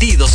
[0.00, 0.26] sentido.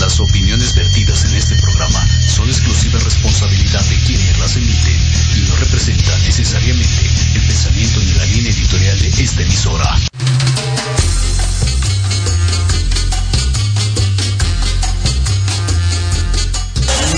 [0.00, 4.96] Las opiniones vertidas en este programa son exclusiva responsabilidad de quienes las emiten
[5.36, 9.98] y no representan necesariamente el pensamiento ni la línea editorial de esta emisora.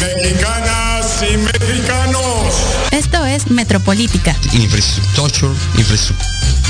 [0.01, 2.55] Mexicanas y mexicanos.
[2.91, 4.37] Esto es Metropolítica.
[4.53, 6.32] Infrastructure, infraestructura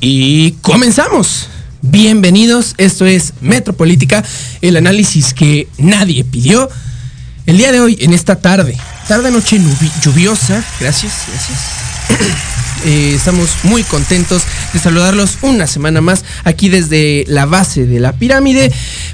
[0.00, 1.48] Y comenzamos.
[1.80, 4.22] Bienvenidos, esto es Metropolítica,
[4.60, 6.68] el análisis que nadie pidió.
[7.46, 8.76] El día de hoy, en esta tarde,
[9.08, 9.60] tarde noche
[10.02, 11.58] lluviosa, gracias, gracias.
[12.84, 14.42] Eh, estamos muy contentos
[14.74, 18.70] de saludarlos una semana más aquí desde la base de la pirámide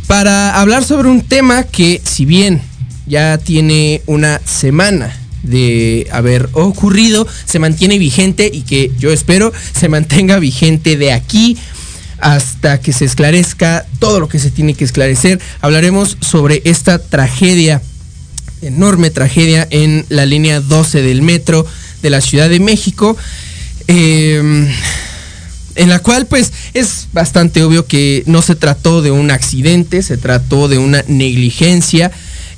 [0.09, 2.61] para hablar sobre un tema que si bien
[3.07, 9.89] ya tiene una semana de haber ocurrido se mantiene vigente y que yo espero se
[9.89, 11.57] mantenga vigente de aquí
[12.23, 15.41] hasta que se esclarezca todo lo que se tiene que esclarecer.
[15.61, 17.83] Hablaremos sobre esta tragedia,
[18.63, 21.67] enorme tragedia en la línea 12 del metro
[22.01, 23.17] de la Ciudad de México.
[23.89, 24.69] Em,
[25.75, 30.17] en la cual pues es bastante obvio que no se trató de un accidente, se
[30.17, 32.13] trató de una negligencia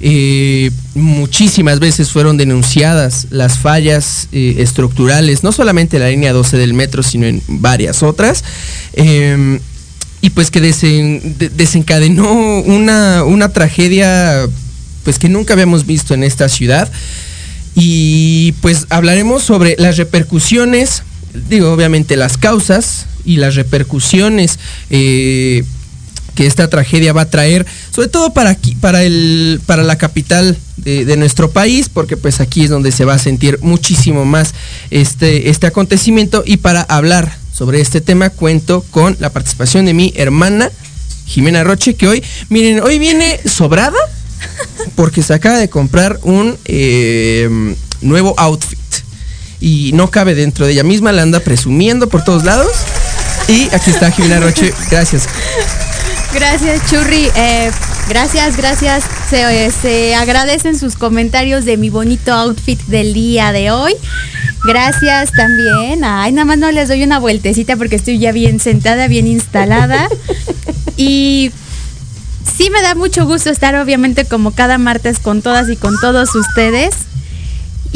[0.07, 6.59] eh, muchísimas veces fueron denunciadas las fallas eh, estructurales, no solamente en la línea 12
[6.59, 8.45] del metro, sino en varias otras.
[8.93, 9.61] Em,
[10.21, 12.31] y pues que desencadenó
[12.61, 14.47] una, una tragedia
[15.05, 16.93] pues que nunca habíamos visto en esta ciudad.
[17.75, 21.03] Y pues hablaremos sobre las repercusiones,
[21.49, 24.59] digo, obviamente las causas y las repercusiones
[24.91, 25.65] eh,
[26.35, 30.57] que esta tragedia va a traer, sobre todo para aquí, para el, para la capital
[30.77, 34.55] de, nuestro país, porque pues aquí es donde se va a sentir muchísimo más
[34.91, 36.43] este, este acontecimiento.
[36.47, 40.71] Y para hablar sobre este tema cuento con la participación de mi hermana
[41.27, 43.99] Jimena Roche, que hoy, miren, hoy viene sobrada
[44.95, 48.79] porque se acaba de comprar un eh, nuevo outfit.
[49.61, 52.73] Y no cabe dentro de ella misma, la anda presumiendo por todos lados.
[53.49, 55.27] Y aquí está Jimena Roche, gracias.
[56.35, 57.31] Gracias, Churri.
[57.37, 57.71] Eh,
[58.09, 59.05] Gracias, gracias.
[59.31, 63.95] Se, se, agradecen sus comentarios de mi bonito outfit del día de hoy.
[64.65, 66.05] Gracias también.
[66.05, 70.09] Ay, nada más no les doy una vueltecita porque estoy ya bien sentada, bien instalada.
[70.97, 71.51] Y
[72.57, 76.35] sí me da mucho gusto estar obviamente como cada martes con todas y con todos
[76.35, 76.95] ustedes.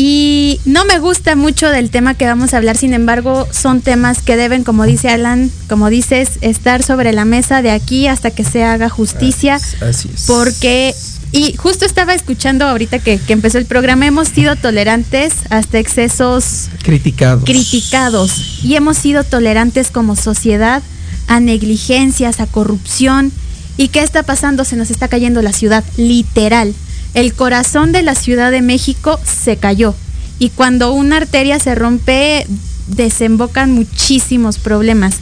[0.00, 4.23] Y no me gusta mucho del tema que vamos a hablar, sin embargo, son temas
[4.23, 8.45] que deben, como dice Alan, como dices, estar sobre la mesa de aquí hasta que
[8.45, 9.56] se haga justicia.
[9.56, 10.27] Así es.
[10.29, 10.95] Porque,
[11.33, 16.69] y justo estaba escuchando ahorita que, que empezó el programa, hemos sido tolerantes hasta excesos
[16.85, 17.43] Criticados.
[17.45, 20.81] criticados y hemos sido tolerantes como sociedad
[21.27, 23.33] a negligencias, a corrupción.
[23.77, 24.65] ¿Y qué está pasando?
[24.65, 26.73] Se nos está cayendo la ciudad, literal.
[27.15, 29.95] El corazón de la Ciudad de México se cayó.
[30.39, 32.47] Y cuando una arteria se rompe,
[32.87, 35.17] desembocan muchísimos problemas.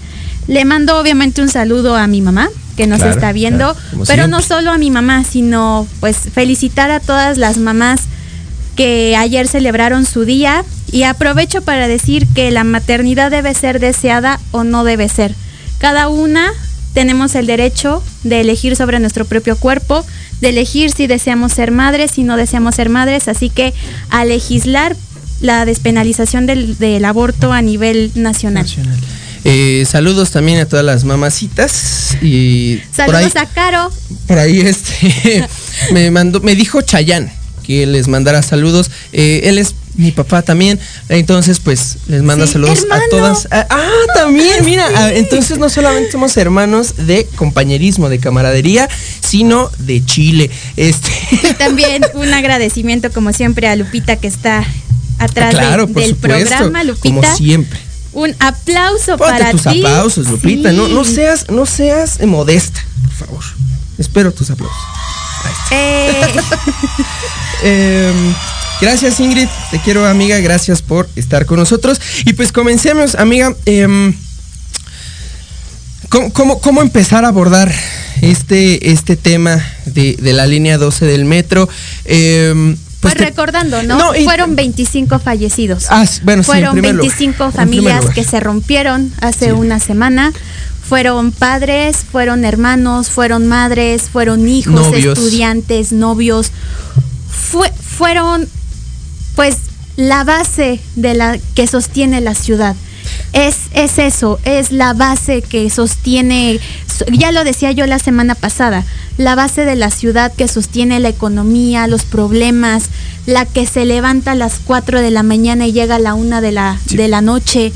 [0.46, 4.28] Le mando obviamente un saludo a mi mamá, que nos Claro, está viendo, claro, pero
[4.28, 8.02] no solo a mi mamá, sino pues felicitar a todas las mamás
[8.76, 14.38] que ayer celebraron su día y aprovecho para decir que la maternidad debe ser deseada
[14.52, 15.34] o no debe ser.
[15.78, 16.52] Cada una
[16.96, 20.02] tenemos el derecho de elegir sobre nuestro propio cuerpo,
[20.40, 23.74] de elegir si deseamos ser madres, si no deseamos ser madres, así que
[24.08, 24.96] a legislar
[25.42, 28.62] la despenalización del, del aborto a nivel nacional.
[28.62, 28.98] Nacional.
[29.44, 33.92] Eh, saludos también a todas las mamacitas y por ahí, Saludos a Caro.
[34.26, 35.46] por ahí este
[35.92, 37.30] me mandó, me dijo Chayán
[37.62, 38.90] que les mandara saludos.
[39.12, 40.78] Eh, él es mi papá también,
[41.08, 43.02] entonces pues les manda Sí, saludos hermano.
[43.04, 43.48] a todas.
[43.50, 48.88] Ah, ah, también, mira, ah, entonces no solamente somos hermanos de compañerismo, de camaradería,
[49.26, 50.50] sino de Chile.
[50.76, 54.64] Este, Y también un agradecimiento como siempre a Lupita que está
[55.18, 57.36] atrás claro, por del supuesto, programa, como Lupita.
[57.36, 57.80] siempre.
[58.12, 59.68] Un aplauso Ponte para tus ti.
[59.78, 60.70] aplausos, Lupita.
[60.70, 60.76] Sí.
[60.76, 63.44] No, no seas, no seas eh, modesta, por favor.
[63.98, 64.76] Espero tus aplausos.
[65.70, 66.20] Eh,
[67.62, 68.34] Em,
[68.80, 69.48] gracias, Ingrid.
[69.70, 70.38] Te quiero, amiga.
[70.40, 72.00] Gracias por estar con nosotros.
[72.24, 73.54] Y pues comencemos, amiga.
[73.66, 74.14] Em,
[76.08, 77.72] ¿cómo, cómo, cómo empezar a abordar
[78.22, 81.68] este, este tema de, de la línea 12 del metro?
[82.04, 83.98] Em, pues te- recordando, ¿no?
[83.98, 85.86] No, y- Fueron 25 fallecidos.
[85.90, 86.96] Ah, bueno, sí, en Fueron lugar.
[86.96, 87.52] 25 En primer
[87.92, 89.50] familias que se rompieron hace Sí.
[89.52, 90.32] una semana.
[90.88, 95.18] Fueron padres, fueron hermanos, fueron madres, fueron hijos, Novios.
[95.18, 96.52] estudiantes, novios.
[97.28, 98.48] Fue- fueron,
[99.36, 99.56] pues,
[99.96, 102.74] la base de la que sostiene la ciudad.
[103.32, 108.34] Es, es eso, es la base que sostiene, so- ya lo decía yo la semana
[108.34, 108.84] pasada,
[109.16, 112.84] la base de la ciudad que sostiene la economía, los problemas,
[113.26, 116.40] la que se levanta a las 4 de la mañana y llega a la 1
[116.40, 116.96] de la, Sí.
[116.96, 117.72] de la noche.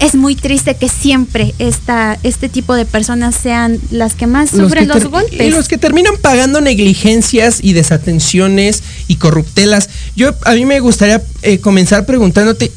[0.00, 4.88] Es muy triste que siempre esta, este tipo de personas sean las que más sufren
[4.88, 5.40] los, golpes.
[5.40, 9.88] Y los que terminan pagando negligencias y desatenciones y corruptelas.
[10.16, 12.72] Yo a mí me gustaría eh, comenzar preguntándote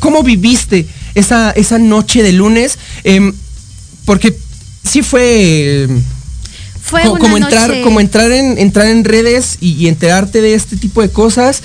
[0.00, 3.32] cómo viviste esa, esa noche de lunes, Em,
[4.04, 4.36] porque
[4.84, 5.88] sí fue
[6.82, 10.54] Fue co- como entrar, noche- como entrar en entrar en redes y, y enterarte de
[10.54, 11.62] este tipo de cosas.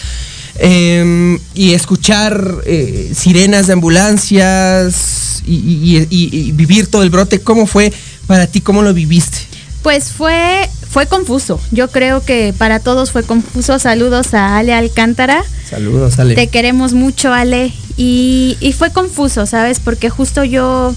[0.60, 7.40] Em, y escuchar eh, sirenas de ambulancias y, y- y- y vivir todo el brote,
[7.40, 7.94] ¿cómo fue
[8.28, 8.62] para ti?
[8.62, 9.38] ¿Cómo lo viviste?
[9.84, 11.62] Pues fue, fue confuso.
[11.72, 13.80] Yo creo que para todos fue confuso.
[13.80, 15.44] Saludos a Ale Alcántara.
[15.70, 16.36] Saludos, Ale.
[16.36, 17.72] Te queremos mucho, Ale.
[17.96, 19.80] Y, y fue confuso, ¿sabes?
[19.80, 20.94] Porque justo yo,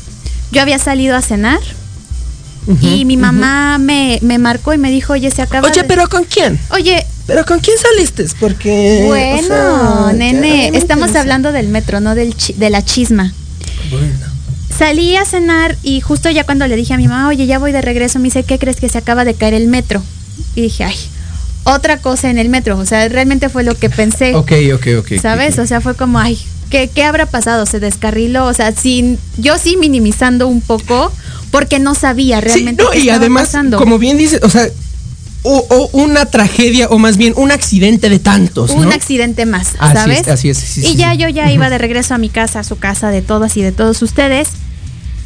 [0.50, 1.60] yo había salido a cenar
[2.82, 6.08] Y mi mamá me, me marcó y me dijo, oye, se acaba Oye, de- pero
[6.08, 6.58] ¿con quién?
[6.70, 8.26] Oye, ¿Pero con quién saliste?
[8.40, 9.04] Porque...
[9.06, 11.20] bueno, o sea, ya nene, estamos interesa.
[11.20, 13.32] hablando del metro, no del chi- de la chisma.
[13.90, 14.08] Bueno.
[14.76, 17.70] Salí a cenar y justo ya cuando le dije a mi mamá, oye, ya voy
[17.72, 20.02] de regreso, me dice, ¿qué crees que se acaba de caer el metro?
[20.56, 20.96] Y dije, ay,
[21.64, 22.78] otra cosa en el metro.
[22.78, 24.34] O sea, realmente fue lo que pensé.
[24.34, 25.20] Ok, ok, ok.
[25.20, 25.58] ¿Sabes?
[25.58, 26.38] O sea, fue como, ay,
[26.70, 27.66] ¿qué, ¿qué habrá pasado?
[27.66, 28.46] Se descarriló.
[28.46, 31.12] O sea, sin, yo sí minimizando un poco
[31.50, 33.78] porque no sabía realmente sí, no, qué y estaba además, pasando.
[33.78, 34.68] como bien dices, o sea,
[35.42, 39.94] o, o una tragedia, o más bien un accidente de tantos, un accidente más, Así
[39.94, 40.20] ¿sabes?
[40.20, 41.18] es, así es, sí, y sí, ya sí.
[41.18, 43.72] yo ya iba de regreso a mi casa, a su casa, de todas y de
[43.72, 44.48] todos ustedes.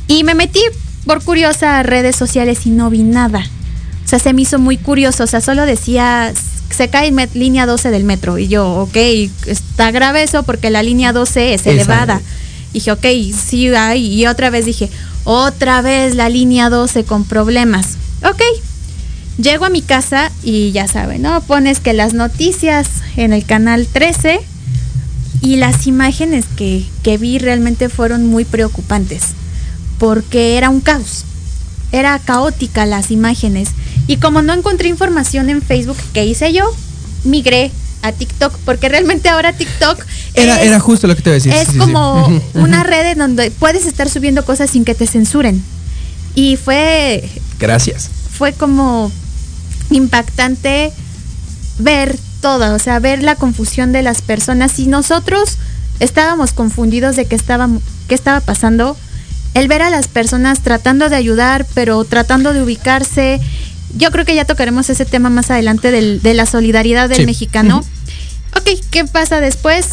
[0.07, 0.61] Y me metí
[1.07, 3.45] por curiosa a redes sociales y no vi nada.
[4.05, 5.25] O sea, se me hizo muy curioso.
[5.25, 6.33] O sea, solo decía,
[6.71, 8.37] se cae met- línea 12 del metro.
[8.39, 8.97] Y yo, ok,
[9.47, 12.19] está grave eso porque la línea 12 es elevada.
[12.21, 12.71] eh.
[12.75, 13.07] Dije, ok,
[13.49, 14.07] sí hay.
[14.15, 14.91] Y otra vez dije,
[15.25, 17.97] otra vez la línea 12 con problemas.
[18.23, 18.43] Ok.
[19.39, 21.41] Llego a mi casa y ya saben, ¿no?
[21.41, 24.41] Pones que las noticias en el canal 13
[25.41, 29.35] y las imágenes que, que vi realmente fueron muy preocupantes
[29.99, 31.25] porque era un caos.
[31.93, 33.69] Era caótica las imágenes
[34.09, 36.65] Y como no encontré información en Facebook, ¿qué hice yo?
[37.23, 37.71] Migré
[38.05, 41.41] a TikTok, porque realmente ahora TikTok Era, es, era justo lo que te iba a
[41.41, 41.53] decir.
[41.53, 45.63] es sí, como una red en donde puedes estar subiendo cosas sin que te censuren.
[46.35, 48.11] Y fue Gracias.
[48.31, 49.11] fue como
[49.91, 50.93] impactante
[51.79, 54.79] ver todo, o sea, ver la confusión de las personas.
[54.79, 55.57] Y nosotros
[55.99, 57.69] estábamos confundidos de qué estaba,
[58.07, 58.99] qué estaba pasando,
[59.55, 63.41] el ver a las personas tratando de ayudar, pero tratando de ubicarse.
[63.97, 67.27] Yo creo que ya tocaremos ese tema más adelante del- de la solidaridad del Sí.
[67.27, 67.85] mexicano.
[68.57, 69.87] Ok, ¿qué pasa después?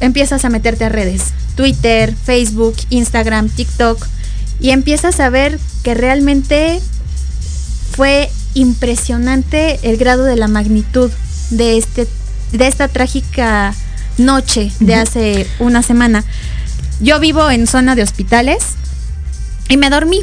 [0.00, 1.22] Empiezas a meterte a redes,
[1.56, 4.04] Twitter, Facebook, Instagram, TikTok,
[4.60, 6.80] y empiezas a ver que realmente
[7.96, 11.10] fue impresionante el grado de la magnitud
[11.50, 12.06] de este
[12.52, 13.74] de esta trágica
[14.16, 16.24] noche de hace una semana.
[17.00, 18.58] Yo vivo en zona de hospitales
[19.68, 20.20] y me dormí.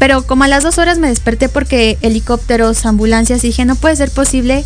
[0.00, 3.94] Pero como a las dos horas me desperté porque helicópteros, ambulancias, y dije, no puede
[3.96, 4.64] ser posible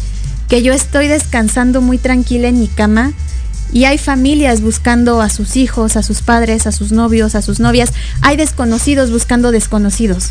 [0.49, 3.12] que yo estoy descansando muy tranquila en mi cama
[3.73, 7.59] y hay familias buscando a sus hijos, a sus padres, a sus novios, a sus
[7.59, 7.91] novias.
[8.21, 10.31] Hay desconocidos buscando desconocidos.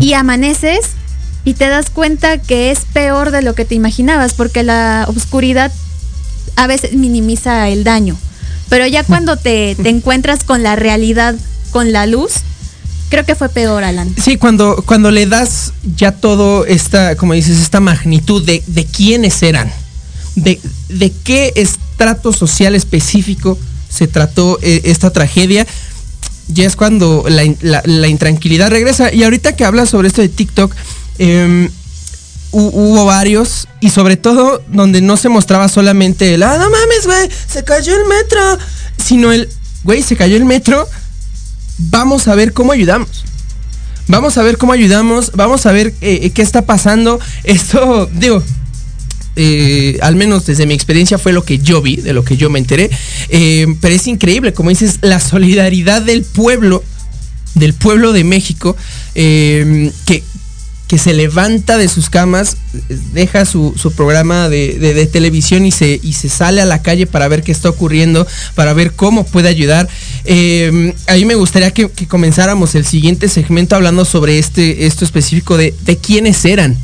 [0.00, 0.80] Y amaneces
[1.44, 5.70] y te das cuenta que es peor de lo que te imaginabas porque la oscuridad
[6.56, 8.16] a veces minimiza el daño.
[8.68, 11.36] Pero ya cuando te, te encuentras con la realidad,
[11.70, 12.32] con la luz,
[13.08, 14.14] creo que fue peor, Alan.
[14.22, 19.42] Sí, cuando, cuando le das ya todo esta, como dices, esta magnitud de, de quiénes
[19.42, 19.72] eran,
[20.34, 23.58] de, de qué estrato social específico
[23.88, 25.66] se trató eh, esta tragedia,
[26.48, 27.42] ya es cuando la,
[27.84, 29.12] la- intranquilidad regresa.
[29.12, 30.74] Y ahorita que hablas sobre esto de TikTok,
[31.18, 31.66] em,
[32.52, 37.06] hu- hubo varios y sobre todo donde no se mostraba solamente el, ah, no mames,
[37.06, 38.58] güey, se cayó el metro,
[39.02, 39.48] sino el,
[39.84, 40.86] güey, se cayó el metro,
[41.78, 43.24] vamos a ver cómo ayudamos.
[44.08, 47.18] Vamos a ver cómo ayudamos, vamos a ver eh, eh, qué está pasando.
[47.44, 48.42] Esto, digo,
[49.34, 52.48] eh, al menos desde mi experiencia fue lo que yo vi, de lo que yo
[52.48, 52.90] me enteré.
[53.28, 56.84] Pero es increíble, como dices, la solidaridad del pueblo,
[57.54, 58.76] del pueblo de México,
[59.14, 60.22] que,
[60.88, 62.58] que se levanta de sus camas,
[63.12, 67.06] deja su, su programa de, de- televisión y se, y se sale a la calle
[67.08, 68.24] para ver qué está ocurriendo,
[68.54, 69.88] para ver cómo puede ayudar.
[70.24, 75.04] Eh, a mí me gustaría que, que comenzáramos el siguiente segmento hablando sobre este, esto
[75.04, 76.76] específico de, de quiénes eran.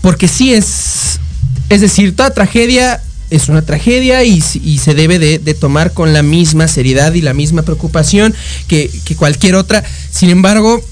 [0.00, 1.20] Porque sí es,
[1.68, 6.12] es decir, toda tragedia es una tragedia y, y se debe de, de tomar con
[6.12, 8.34] la misma seriedad y la misma preocupación
[8.66, 9.84] que, que cualquier otra.
[10.10, 10.82] Sin embargo,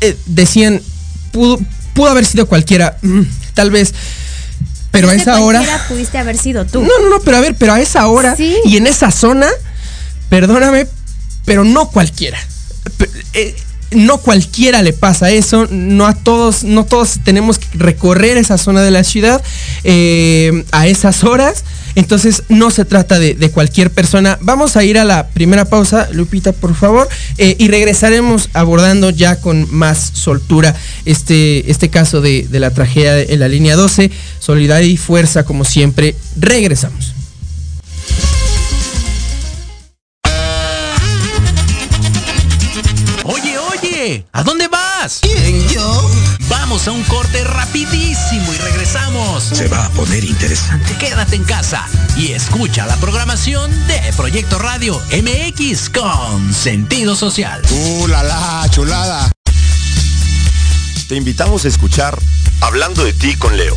[0.00, 0.80] eh, decían,
[1.34, 1.58] pudo,
[1.94, 3.22] pudo haber sido cualquiera, mm,
[3.54, 3.92] tal vez,
[4.92, 5.62] pero a esa hora...
[5.88, 6.80] Pudiste haber sido tú.
[6.80, 8.56] No, no, no, pero a ver, pero a esa hora Sí.
[8.64, 9.48] y en esa zona,
[10.28, 10.86] perdóname,
[11.44, 12.38] pero no cualquiera.
[13.32, 13.56] Eh,
[13.90, 18.82] no cualquiera le pasa eso, no a todos, no todos tenemos que recorrer esa zona
[18.82, 19.42] de la ciudad
[19.82, 21.64] eh, a esas horas.
[21.94, 24.38] Entonces no se trata de, de cualquier persona.
[24.40, 27.08] Vamos a ir a la primera pausa, Lupita, por favor,
[27.38, 30.74] eh, y regresaremos abordando ya con más soltura
[31.04, 34.10] este, este caso de, de la tragedia en la línea 12.
[34.38, 36.14] Solidaridad y fuerza, como siempre.
[36.36, 37.13] Regresamos.
[44.32, 45.20] ¿A dónde vas?
[45.22, 46.10] ¿Quién, yo?
[46.48, 49.44] Vamos a un corte rapidísimo y regresamos.
[49.44, 50.94] Se va a poner interesante.
[50.98, 57.62] Quédate en casa y escucha la programación de Proyecto Radio MX con sentido social.
[57.70, 59.30] ¡Uh, la, la, chulada!
[61.08, 62.18] Te invitamos a escuchar
[62.60, 63.76] Hablando de ti con Leo.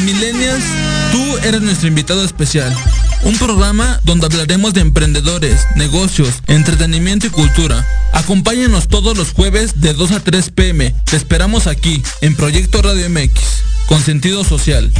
[0.00, 0.64] Millennials,
[1.12, 2.74] tú eres nuestro invitado especial.
[3.22, 7.86] Un programa donde hablaremos de emprendedores, negocios, entretenimiento y cultura.
[8.12, 10.94] Acompáñanos todos los jueves de 2 a 3 pm.
[11.04, 13.40] Te esperamos aquí, en Proyecto Radio MX,
[13.86, 14.92] con sentido social.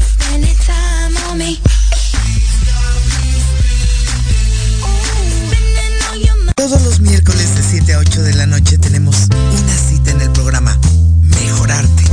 [6.57, 10.31] Todos los miércoles de 7 a 8 de la noche tenemos una cita en el
[10.33, 10.79] programa
[11.23, 12.05] Mejorarte.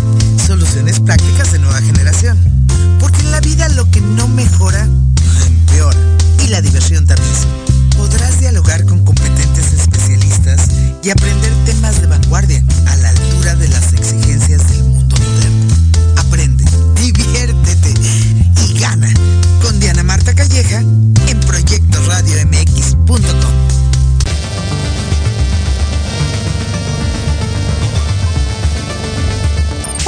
[0.46, 2.57] Soluciones prácticas de nueva generación.
[3.00, 4.88] Porque en la vida lo que no mejora,
[5.48, 5.98] empeora.
[6.44, 7.34] Y la diversión también.
[7.98, 10.68] Podrás dialogar con competentes especialistas
[11.04, 15.76] y aprender temas de vanguardia a la altura de las exigencias del mundo moderno.
[16.18, 16.64] Aprende,
[16.96, 17.94] diviértete
[18.68, 19.12] y gana
[19.62, 20.84] con Diana Marta Calleja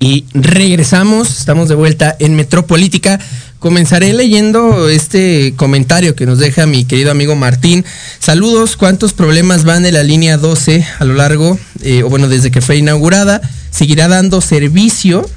[0.00, 3.18] Y regresamos, estamos de vuelta en Metropolítica.
[3.58, 7.84] Comenzaré leyendo este comentario que nos deja mi querido amigo Martín.
[8.20, 12.52] Saludos, ¿cuántos problemas van de la línea 12 a lo largo, eh, o bueno, desde
[12.52, 13.40] que fue inaugurada?
[13.72, 15.28] ¿Seguirá dando servicio?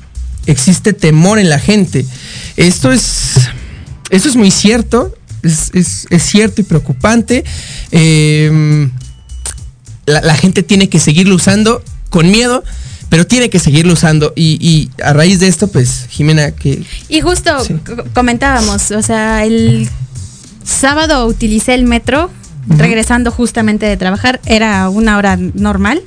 [0.46, 2.06] ¿Existe temor en la gente?
[2.56, 3.34] Esto es,
[4.12, 5.72] esto es muy cierto, es,
[6.08, 7.44] es, cierto y preocupante.
[10.06, 12.64] La, la gente tiene que seguirlo usando con miedo
[13.12, 14.32] pero tiene que seguirlo usando.
[14.38, 16.82] Y, y, a raíz de esto, pues, Jimena, que...
[17.10, 17.76] Y justo sí.
[18.14, 19.90] comentábamos, o sea, el
[20.64, 22.28] sábado utilicé el metro,
[22.70, 22.78] uh -huh.
[22.78, 26.02] regresando justamente de trabajar, era una hora normal,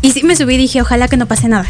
[0.00, 1.68] y sí me subí y dije, ojalá que no pase nada.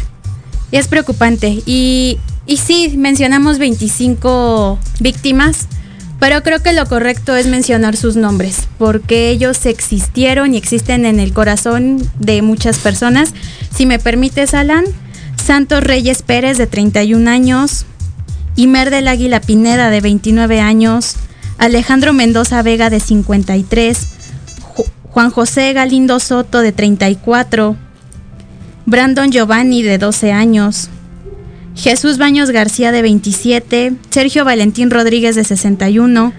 [0.71, 1.61] Y es preocupante.
[1.65, 5.67] Y, y sí, mencionamos 25 víctimas,
[6.23, 11.19] pero creo que lo correcto es mencionar sus nombres, porque ellos existieron y existen en
[11.19, 13.33] el corazón de muchas personas.
[13.75, 14.85] Si me permites, Alan,
[15.35, 17.85] Santos Reyes Pérez, de 31 años,
[18.55, 21.17] Imer del Águila Pineda, de 29 años,
[21.57, 24.07] Alejandro Mendoza Vega, de 53,
[25.09, 27.75] Juan José Galindo Soto, de 34,
[28.85, 30.87] Brandon Giovanni, de 12 años,
[31.75, 36.33] Jesús Baños García de 27, Sergio Valentín Rodríguez de 61,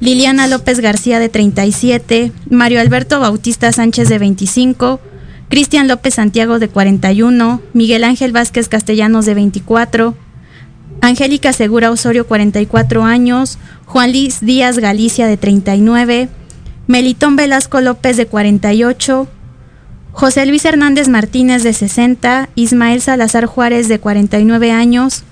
[0.00, 5.00] Liliana López García de 37, Mario Alberto Bautista Sánchez de 25,
[5.48, 10.14] Cristian López Santiago de 41, Miguel Ángel Vázquez Castellanos de 24,
[11.00, 16.28] Angélica Segura Osorio 44 años, Juan Luis Díaz Galicia de 39,
[16.86, 19.28] Melitón Velasco López de 48,
[20.16, 25.24] José Luis Hernández Martínez de 60, Ismael Salazar Juárez de 49 años,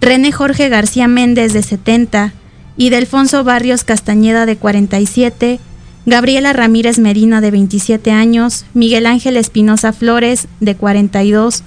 [0.00, 2.32] René Jorge García Méndez de 70,
[2.76, 5.60] Idelfonso Barrios Castañeda de 47,
[6.06, 11.62] Gabriela Ramírez Medina de 27 años, Miguel Ángel Espinosa Flores de 42,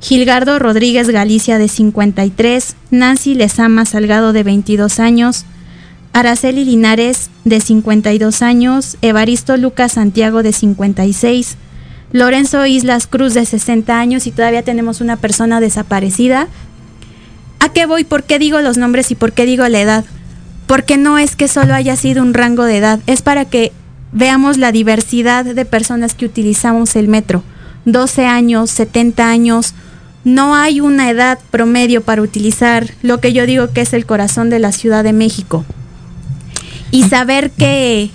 [0.00, 5.44] Gilgardo Rodríguez Galicia de 53, Nancy Lezama Salgado de 22 años,
[6.12, 11.56] Araceli Linares de 52 años, Evaristo Lucas Santiago de 56,
[12.16, 16.48] Lorenzo Islas Cruz de 60 años y todavía tenemos una persona desaparecida.
[17.60, 18.04] ¿A qué voy?
[18.04, 20.04] ¿Por qué digo los nombres y por qué digo la edad?
[20.66, 23.70] Porque no es que solo haya sido un rango de edad, es para que
[24.12, 27.42] veamos la diversidad de personas que utilizamos el metro.
[27.84, 29.74] 12 años, 70 años,
[30.24, 34.48] no hay una edad promedio para utilizar lo que yo digo que es el corazón
[34.48, 35.66] de la Ciudad de México.
[36.90, 38.10] Y saber que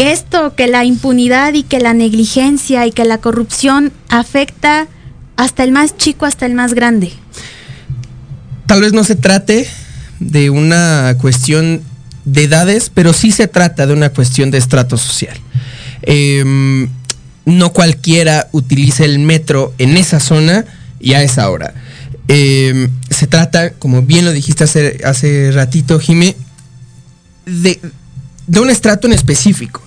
[0.00, 4.88] esto, que la impunidad y que la negligencia y que la corrupción afecta
[5.36, 7.12] hasta el más chico, hasta el más grande.
[8.66, 9.68] Tal vez no se trate
[10.20, 11.82] de una cuestión
[12.24, 15.36] de edades, pero sí se trata de una cuestión de estrato social.
[16.02, 16.88] Eh,
[17.44, 20.64] no cualquiera utiliza el metro en esa zona
[21.00, 21.74] y a esa hora.
[22.28, 26.36] Eh, se trata, como bien lo dijiste hace, hace ratito, Jimé,
[27.44, 27.80] de,
[28.46, 29.82] de un estrato en específico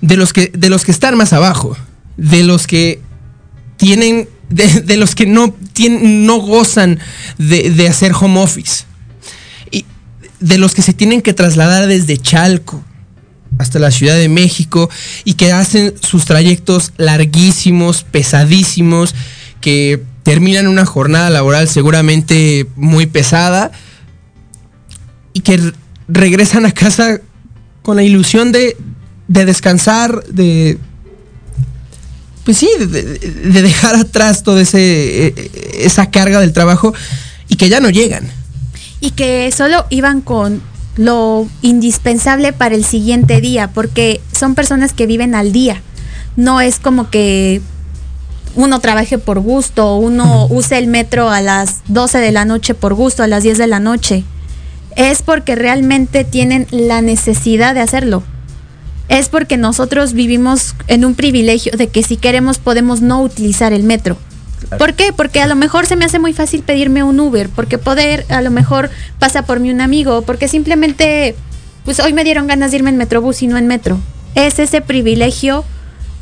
[0.00, 1.76] de los que, de los que están más abajo,
[2.16, 3.00] de los que
[3.76, 6.98] tienen, de, los que no, tienen, no gozan
[7.38, 8.84] de, de, hacer home office,
[9.70, 9.84] y
[10.40, 12.82] de los que se tienen que trasladar desde Chalco
[13.58, 14.88] hasta la Ciudad de México
[15.24, 19.14] y que hacen sus trayectos larguísimos, pesadísimos,
[19.60, 23.72] que terminan una jornada laboral seguramente muy pesada
[25.32, 25.72] y que
[26.06, 27.20] regresan a casa
[27.82, 28.76] con la ilusión de,
[29.28, 30.78] de descansar, de
[32.48, 36.94] pues sí, de, de dejar atrás toda ese, eh, esa carga del trabajo
[37.46, 38.26] y que ya no llegan.
[39.00, 40.62] Y que solo iban con
[40.96, 45.82] lo indispensable para el siguiente día, porque son personas que viven al día.
[46.36, 47.60] No es como que
[48.54, 52.94] uno trabaje por gusto, uno use el metro a las 12 de la noche por
[52.94, 54.24] gusto, a las 10 de la noche.
[54.96, 58.22] Es porque realmente tienen la necesidad de hacerlo.
[59.08, 63.82] Es porque nosotros vivimos en un privilegio de que si queremos podemos no utilizar el
[63.82, 64.18] metro.
[64.76, 65.12] ¿Por qué?
[65.12, 68.42] Porque a lo mejor se me hace muy fácil pedirme un Uber, porque poder, a
[68.42, 71.34] lo mejor pasa por mí un amigo, porque simplemente,
[71.84, 73.98] pues hoy me dieron ganas de irme en Metrobús y no en metro.
[74.34, 75.64] Es ese privilegio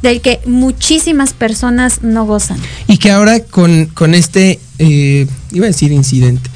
[0.03, 2.59] del que muchísimas personas no gozan.
[2.87, 6.49] Y que ahora con, con este, eh, iba a decir incidente,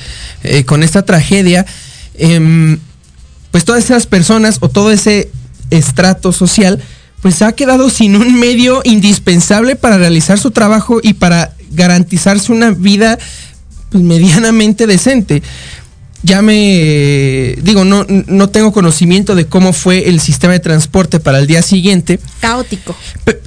[0.44, 1.66] eh, con esta tragedia,
[2.14, 2.78] eh,
[3.50, 5.30] pues todas esas personas o todo ese
[5.70, 6.82] estrato social,
[7.22, 12.70] pues ha quedado sin un medio indispensable para realizar su trabajo y para garantizarse una
[12.70, 13.18] vida
[13.90, 15.42] pues, medianamente decente.
[16.22, 21.38] Ya me digo, no, no tengo conocimiento de cómo fue el sistema de transporte para
[21.38, 22.20] el día siguiente.
[22.40, 22.94] Caótico.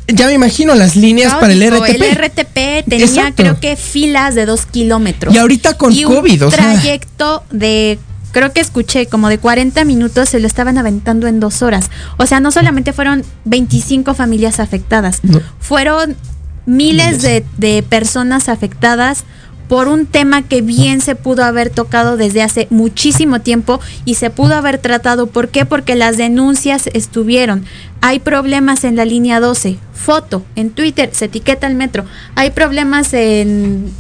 [0.08, 2.02] ya me imagino las líneas para el RTP.
[2.02, 5.36] El RTP tenía creo que filas de dos kilómetros.
[5.36, 8.00] Y ahorita con y COVID, un trayecto de
[8.34, 11.90] creo que escuché como de 40 minutos se lo estaban aventando en dos horas.
[12.18, 15.40] O sea, no solamente fueron 25 familias afectadas, no.
[15.60, 16.18] fueron
[16.66, 19.24] miles de, de, personas afectadas
[19.68, 24.30] por un tema que bien se pudo haber tocado desde hace muchísimo tiempo y se
[24.30, 25.28] pudo haber tratado.
[25.28, 25.66] ¿Por qué?
[25.66, 27.66] Porque las denuncias estuvieron.
[28.02, 29.78] Hay problemas en la línea 12.
[29.94, 32.06] Foto, en Twitter se etiqueta el metro.
[32.36, 33.92] Hay problemas en,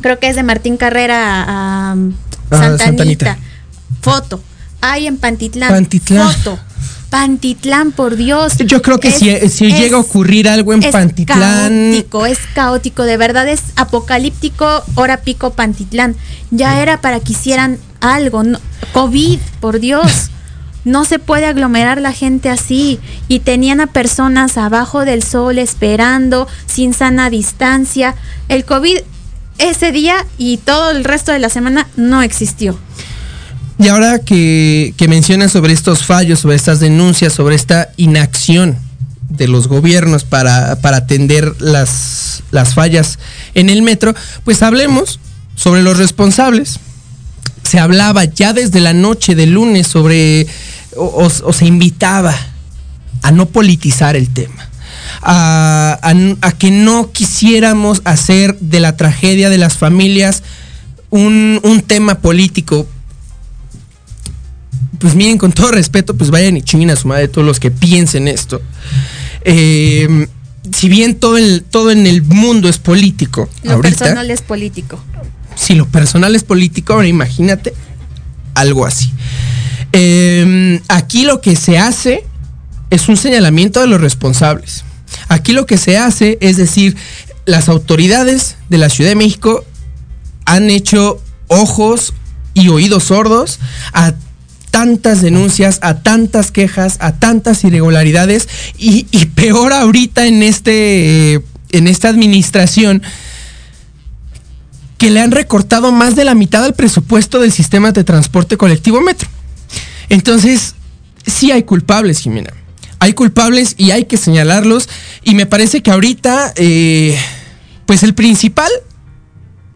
[0.00, 1.96] creo que es de Martín Carrera a, a
[2.50, 2.84] Santanita.
[2.84, 3.38] Santanita.
[4.00, 4.42] Foto.
[4.80, 5.70] Hay en Pantitlán.
[5.70, 6.32] Pantitlán.
[6.32, 6.58] Foto.
[7.10, 8.56] Pantitlán, por Dios.
[8.58, 11.90] Yo creo que es, si, si es, llega a ocurrir algo en es Pantitlán.
[11.90, 16.14] Caótico, es caótico, de verdad es apocalíptico, hora pico Pantitlán.
[16.50, 18.44] Ya era para que hicieran algo.
[18.44, 18.60] No,
[18.92, 20.30] COVID, por Dios.
[20.82, 23.00] No se puede aglomerar la gente así.
[23.28, 28.14] Y tenían a personas abajo del sol esperando, sin sana distancia.
[28.48, 28.96] El COVID
[29.58, 32.78] ese día y todo el resto de la semana no existió.
[33.80, 38.76] Y ahora que, mencionas sobre estos fallos, sobre estas denuncias, sobre esta inacción
[39.30, 43.18] de los gobiernos para, para atender las, las fallas
[43.54, 44.14] en el metro,
[44.44, 45.18] pues hablemos
[45.56, 46.78] sobre los responsables.
[47.62, 50.46] Se hablaba ya desde la noche del lunes sobre,
[50.94, 52.34] o se invitaba
[53.22, 54.68] a no politizar el tema.
[55.22, 60.42] A, a, a, que no quisiéramos hacer de la tragedia de las familias
[61.08, 62.86] un, un tema político
[65.00, 67.70] pues miren, con todo respeto, pues vayan y chinguen a su madre todos los que
[67.70, 68.60] piensen esto.
[69.44, 70.28] Eh,
[70.72, 73.48] si bien todo, el, todo en el mundo es político.
[73.62, 75.02] Lo ahorita, personal es político.
[75.56, 77.72] Si lo personal es político, ahora imagínate
[78.54, 79.10] algo así.
[79.92, 82.24] Eh, aquí lo que se hace
[82.90, 84.84] es un señalamiento de los responsables.
[85.28, 86.94] Aquí lo que se hace es decir,
[87.46, 89.64] las autoridades de la Ciudad de México
[90.44, 92.12] han hecho ojos
[92.52, 93.60] y oídos sordos
[93.92, 94.12] a
[94.70, 99.04] tantas denuncias, a tantas quejas, a tantas irregularidades y,
[99.34, 101.40] peor ahorita en este eh,
[101.72, 103.02] en esta administración
[104.98, 109.00] que le han recortado más de la mitad del presupuesto del sistema de transporte colectivo
[109.00, 109.28] metro.
[110.10, 110.74] Entonces,
[111.26, 112.52] sí hay culpables, Jimena.
[112.98, 114.90] Hay culpables y hay que señalarlos.
[115.22, 117.18] Y me parece que ahorita, eh,
[117.86, 118.70] pues el principal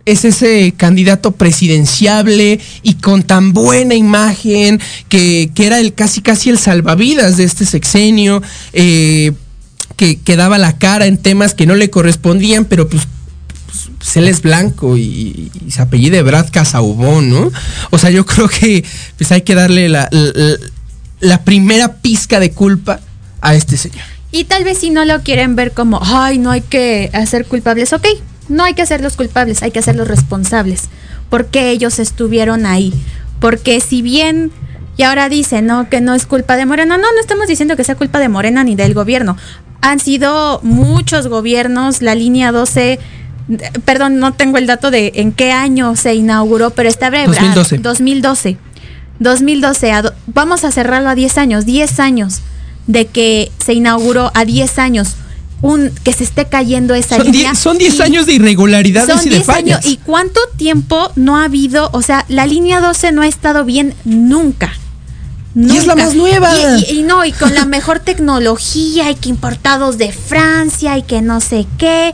[0.06, 6.50] es ese candidato presidenciable y con tan buena imagen que, que era el casi casi
[6.50, 9.32] el salvavidas de este sexenio, eh,
[9.96, 13.06] que, que, daba la cara en temas que no le correspondían, pero pues,
[13.98, 17.52] pues él es blanco y, y se apellida Brad Casaubón, ¿no?
[17.90, 18.84] O sea, yo creo que
[19.16, 20.56] pues hay que darle la, la,
[21.20, 23.00] la primera pizca de culpa
[23.40, 24.04] a este señor.
[24.32, 27.92] Y tal vez si no lo quieren ver como, ay, no hay que hacer culpables,
[27.92, 28.04] ok,
[28.48, 30.88] no hay que hacerlos culpables, hay que hacerlos responsables.
[31.30, 32.92] Porque ellos estuvieron ahí.
[33.40, 34.52] Porque si bien,
[34.96, 35.88] y ahora dicen, ¿no?
[35.88, 36.96] Que no es culpa de Morena.
[36.96, 39.36] No, no estamos diciendo que sea culpa de Morena ni del gobierno.
[39.80, 42.98] Han sido muchos gobiernos, la línea 12,
[43.84, 47.26] perdón, no tengo el dato de en qué año se inauguró, pero está breve.
[47.26, 47.78] 2012.
[47.78, 48.56] 2012.
[49.18, 52.40] 2012, a do, vamos a cerrarlo a 10 años, 10 años
[52.86, 55.16] de que se inauguró a 10 años
[55.64, 57.50] un que se esté cayendo esa son línea.
[57.52, 59.78] Die, son 10 años de irregularidades son y de fallas.
[59.78, 59.86] Años.
[59.92, 61.88] ¿Y cuánto tiempo no ha habido?
[61.92, 64.70] O sea, la línea 12 no ha estado bien nunca.
[65.56, 66.52] Y es la más nueva.
[66.78, 71.02] Y, y- y no, y con la mejor tecnología, y que importados de Francia, y
[71.02, 72.12] que no sé qué.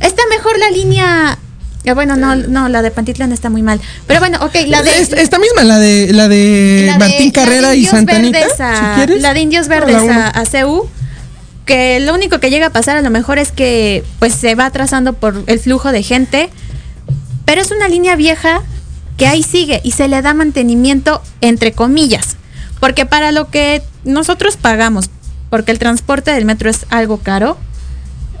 [0.00, 1.38] Está mejor la línea.
[1.84, 3.80] eh, Bueno, no, no, la de Pantitlán está muy mal.
[4.06, 4.98] Pero bueno, ok, la de.
[5.00, 8.38] Esta, esta misma, la de la de la de- Martín la de Carrera y Santanita,
[8.60, 9.20] a- si quieres.
[9.22, 10.44] La de Indios Verdes a, a.
[11.66, 14.66] Que lo único que llega a pasar a lo mejor es que pues se va
[14.66, 16.50] atrasando por el flujo de gente.
[17.44, 18.62] Pero es una línea vieja
[19.16, 22.36] que ahí sigue y se le da mantenimiento entre comillas.
[22.80, 25.10] Porque para lo que nosotros pagamos,
[25.50, 27.58] porque el transporte del metro es algo caro,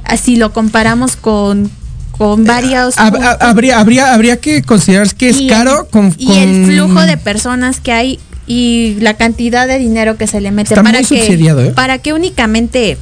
[0.04, 1.70] así lo comparamos con,
[2.16, 2.96] con varios...
[2.96, 6.64] Hab- hab- habría, habría, habría que considerar que es y caro el, con, y el
[6.66, 10.82] flujo de personas que hay y la cantidad de dinero que se le mete Está
[10.82, 11.70] para muy que subsidiado, ¿eh?
[11.72, 12.96] para que únicamente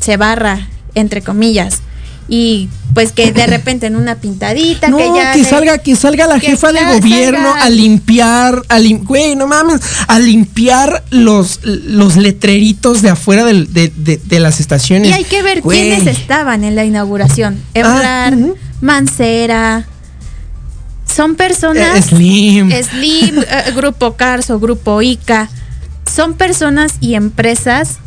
[0.00, 1.78] se barra entre comillas
[2.30, 5.96] y pues que de repente en una pintadita No, que ya que le- salga, que
[5.96, 10.18] salga la que jefa de gobierno salga- a limpiar, a lim- güey, no mames, a
[10.18, 15.08] limpiar los, los letreritos de afuera de, de- de las estaciones.
[15.10, 15.80] y hay que ver Güey.
[15.88, 18.36] quiénes estaban en la inauguración Ebrard,
[18.82, 19.86] Mancera
[21.14, 22.70] son personas Eh, Slim.
[22.70, 25.48] Slim, eh, Grupo Carso, Grupo ICA,
[26.06, 27.98] son personas y empresas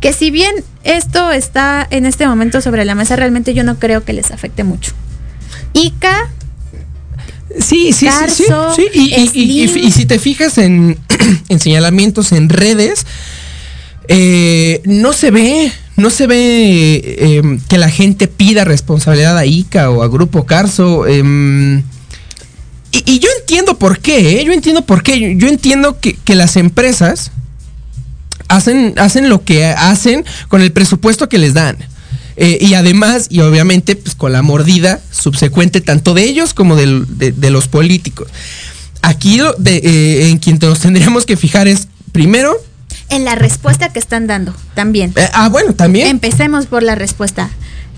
[0.00, 0.54] que si bien
[0.84, 4.64] esto está en este momento sobre la mesa, realmente yo no creo que les afecte
[4.64, 4.92] mucho.
[5.72, 6.30] ICA,
[7.60, 8.86] Sí, sí, sí, sí.
[8.92, 9.30] Y, y-
[9.64, 10.98] y- y- si te fijas en,
[11.48, 13.06] en señalamientos en redes,
[14.08, 19.90] eh, no se ve, no se ve eh, que la gente pida responsabilidad a ICA
[19.90, 21.06] o a Grupo Carso.
[21.06, 21.78] em,
[22.92, 24.44] y, y yo entiendo por qué, ¿eh?
[24.44, 25.18] yo entiendo por qué.
[25.18, 27.30] Yo, yo entiendo que, que las empresas
[28.48, 31.76] hacen, hacen lo que hacen con el presupuesto que les dan.
[32.36, 37.32] Eh, y además, y obviamente, pues con la mordida subsecuente tanto de ellos como de,
[37.32, 38.28] de los políticos.
[39.02, 42.54] Aquí lo de, eh, en quien nos tendríamos que fijar es, primero,
[43.08, 45.12] en la respuesta que están dando también.
[45.16, 46.08] eh, ah, bueno, también.
[46.08, 47.48] Empecemos por la respuesta.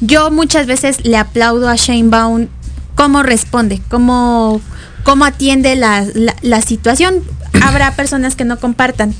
[0.01, 2.46] Yo muchas veces le aplaudo a Shane Baum
[2.94, 4.61] cómo responde, cómo,
[5.03, 7.24] cómo atiende la, la- la situación.
[7.62, 9.14] Habrá personas que no compartan,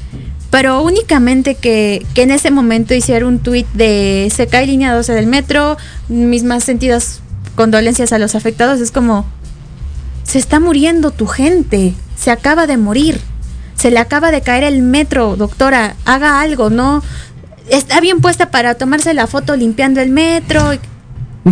[0.51, 5.13] pero únicamente que, que en ese momento hiciera un tuit de se cae línea 12
[5.13, 5.77] del metro,
[6.09, 7.21] mis más sentidas
[7.55, 9.27] condolencias a los afectados, es como,
[10.25, 13.21] se está muriendo tu gente, se acaba de morir,
[13.77, 17.03] se le acaba de caer el metro, doctora, haga algo, ¿no?
[17.71, 20.71] Está bien puesta para tomarse la foto limpiando el metro.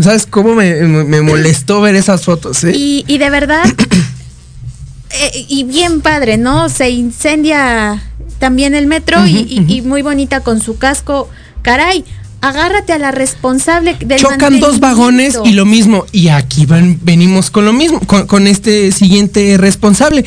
[0.03, 2.65] ¿Sabes cómo me, me- me molestó ver esas fotos?
[2.65, 2.73] eh?
[2.75, 3.65] Y, y de verdad,
[5.11, 6.69] eh, y bien padre, ¿no?
[6.69, 8.03] Se incendia
[8.39, 11.29] también el metro y, y- y muy bonita con su casco.
[11.63, 12.05] Caray,
[12.41, 16.05] agárrate a la responsable del Chocan dos vagones y lo mismo.
[16.13, 20.25] Y aquí van, venimos con lo mismo, con, con este siguiente responsable.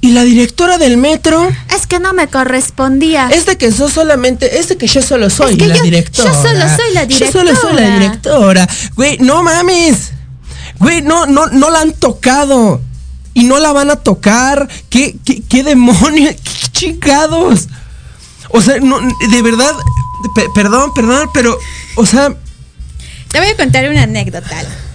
[0.00, 1.48] Y la directora del metro.
[1.72, 3.28] Es que no me correspondía.
[3.30, 5.82] Es de que yo solamente, es de que yo solo soy Es que la yo-
[5.84, 6.32] directora.
[6.32, 7.98] yo solo soy la Yo solo soy la directora.
[8.66, 8.68] directora.
[8.96, 10.10] Güey, no mames.
[10.80, 12.80] Güey, no, no, no la han tocado.
[13.34, 14.68] Y no la van a tocar.
[14.90, 16.34] ¿Qué, qué, qué demonios?
[16.42, 17.68] ¿Qué chingados?
[18.50, 19.72] O sea, no, de verdad,
[20.34, 21.56] pe- perdón, perdón, pero,
[21.96, 22.34] o sea,
[23.30, 24.50] Te voy a contar una anécdota.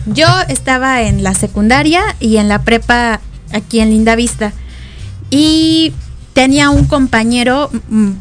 [0.05, 3.19] Yo estaba en la secundaria y en la prepa
[3.51, 4.53] aquí en Linda Vista.
[5.31, 5.93] Y
[6.33, 8.11] tenía un compañero, mm,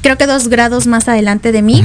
[0.00, 1.84] creo que dos grados más adelante de mí.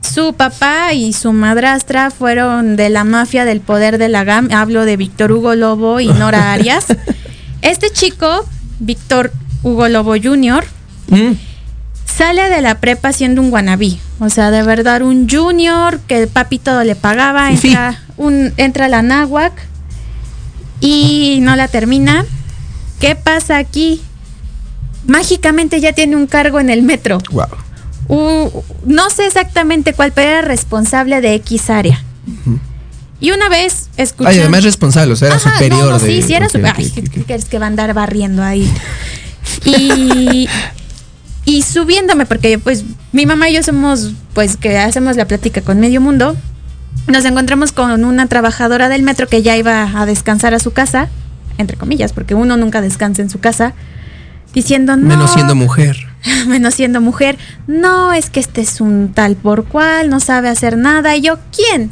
[0.00, 4.48] Su papá y su madrastra fueron de la mafia del poder de la GAM.
[4.52, 6.86] Hablo de Víctor Hugo Lobo y Nora Arias.
[7.62, 8.44] Este chico,
[8.78, 9.32] Víctor
[9.62, 10.64] Hugo Lobo Jr.,
[11.08, 11.32] mm,
[12.04, 13.98] sale de la prepa siendo un guanabí.
[14.20, 17.50] O sea, de verdad, un junior que el papi todo le pagaba.
[17.50, 19.52] Entra, un, entra a la náhuac
[20.80, 22.24] y no la termina.
[23.00, 24.00] ¿Qué pasa aquí?
[25.06, 27.18] Mágicamente ya tiene un cargo en el metro.
[27.30, 27.46] wow.
[28.08, 28.48] Uh,
[28.86, 32.02] no sé exactamente cuál, pero era responsable de X área.
[33.20, 34.30] Y una vez escuché.
[34.30, 36.06] Ay, además responsable, o sea, era Ajá, superior no, no, de.
[36.06, 37.26] sí, sí era ok, super- ok, ay, ok, ¿qué ok.
[37.26, 38.70] crees que va a andar barriendo ahí?
[39.64, 40.48] Y,
[41.44, 45.80] y subiéndome, porque pues mi mamá y yo somos, pues que hacemos la plática con
[45.80, 46.36] medio mundo,
[47.08, 51.08] nos encontramos con una trabajadora del metro que ya iba a descansar a su casa,
[51.56, 53.72] entre comillas, porque uno nunca descansa en su casa,
[54.54, 55.06] diciendo no.
[55.06, 56.07] Menos siendo mujer.
[56.46, 60.76] menos siendo mujer, no, es que este es un tal por cual, no sabe hacer
[60.76, 61.16] nada.
[61.16, 61.90] Y yo, ¿quién?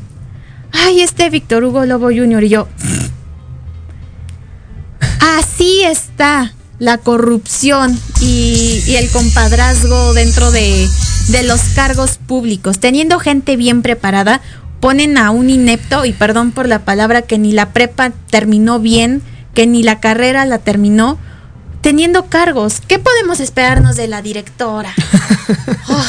[0.73, 2.45] Ay, este Víctor Hugo Lobo Jr.
[2.45, 2.69] Y yo,
[5.39, 10.87] así está la corrupción y, y el compadrazgo dentro de,
[11.29, 12.79] de los cargos públicos.
[12.79, 14.41] Teniendo gente bien preparada,
[14.81, 19.23] ponen a un inepto, y perdón por la palabra, que ni la prepa terminó bien,
[19.55, 21.19] que ni la carrera la terminó.
[21.87, 22.83] Teniendo cargos.
[22.85, 24.92] ¿Qué podemos esperarnos de la directora?
[25.88, 26.05] Oh,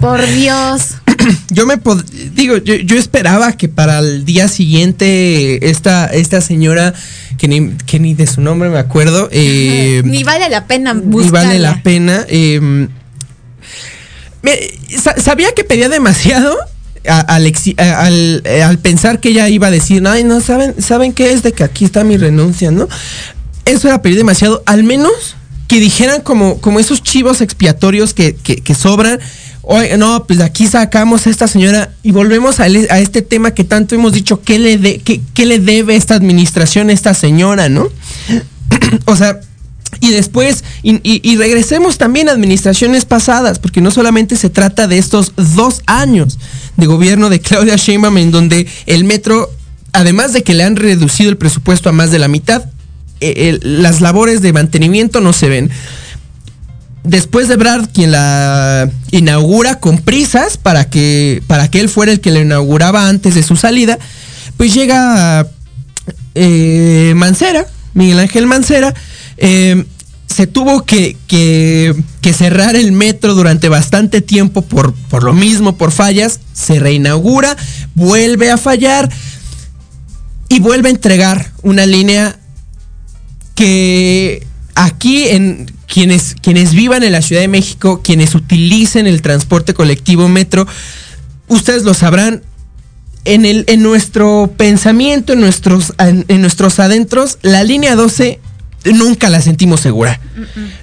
[0.00, 0.96] por Dios.
[1.50, 2.02] Yo me pod-
[2.34, 6.92] digo, yo, yo esperaba que para el día siguiente esta, esta señora,
[7.38, 11.02] que ni, que ni de su nombre me acuerdo, eh, Ni vale la pena ni
[11.02, 11.42] buscarla.
[11.48, 12.24] vale la pena.
[12.28, 12.88] eh,
[14.42, 14.58] me-
[15.00, 16.56] sa- sabía que pedía demasiado
[17.06, 21.42] al, al pensar que ella iba a decir, ay, no, ¿saben, ¿saben qué es?
[21.44, 22.88] De que aquí está mi renuncia, ¿no?
[23.70, 24.62] Eso era pedir demasiado.
[24.66, 25.36] Al menos
[25.70, 29.20] que dijeran como, como esos chivos expiatorios que, que, sobran.
[29.62, 33.94] Oye, no, pues aquí sacamos a esta señora y volvemos a, este tema que tanto
[33.94, 37.86] hemos dicho, ¿qué le, qué, le debe esta administración a esta señora, no?
[39.04, 39.38] o sea,
[40.00, 45.34] y después, y regresemos también a administraciones pasadas, porque no solamente se trata de estos
[45.36, 46.40] dos años
[46.76, 49.48] de gobierno de Claudia Sheinbaum, en donde el metro,
[49.92, 52.64] además de que le han reducido el presupuesto a más de la mitad,
[53.20, 55.70] eh, las labores de mantenimiento no se ven.
[57.02, 62.20] Después de Brad, quien la inaugura con prisas para que, para que él fuera el
[62.20, 63.98] que la inauguraba antes de su salida,
[64.58, 65.46] pues llega
[66.34, 68.94] eh, Mancera, Miguel Ángel Mancera,
[69.38, 69.84] eh,
[70.26, 75.76] se tuvo que, que- que cerrar el metro durante bastante tiempo por, por lo mismo,
[75.76, 77.56] por fallas, se reinaugura,
[77.94, 79.08] vuelve a fallar
[80.50, 82.38] y vuelve a entregar una línea
[83.60, 89.74] que aquí en quienes, quienes vivan en la Ciudad de México, quienes utilicen el transporte
[89.74, 90.66] colectivo metro,
[91.46, 92.42] ustedes lo sabrán,
[93.26, 98.40] en, el, en nuestro pensamiento, en nuestros, en, en nuestros adentros, la línea 12
[98.94, 100.18] nunca la sentimos segura.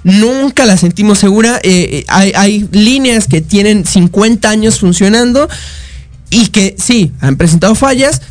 [0.04, 1.60] Nunca la sentimos segura.
[1.64, 5.50] Eh, eh, hay, hay líneas que tienen 50 años funcionando
[6.30, 8.22] y que sí, han presentado fallas,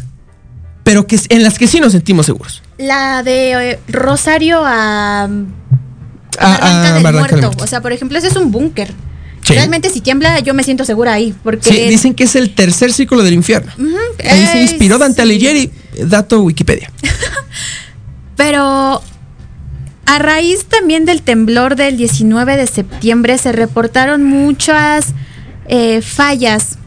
[0.85, 2.63] pero que, en las que sí nos sentimos seguros.
[2.79, 5.29] La de eh, Rosario a, a A-
[6.39, 7.65] Barranca a del Barranca del Muerto.
[7.65, 8.93] O sea, por ejemplo, ese es un búnker.
[9.43, 9.55] Sí.
[9.55, 11.35] Realmente si tiembla yo me siento segura ahí.
[11.45, 13.73] Porque Sí, dicen que es el tercer círculo del infierno.
[13.79, 13.97] Ujú,
[14.29, 15.23] Ahí se eh, inspiró Dante sí.
[15.23, 15.71] Alighieri,
[16.07, 16.91] dato Wikipedia.
[18.37, 19.03] Pero
[20.07, 25.07] a raíz también del temblor del 19 de septiembre se reportaron muchas
[25.69, 26.79] eh, fallas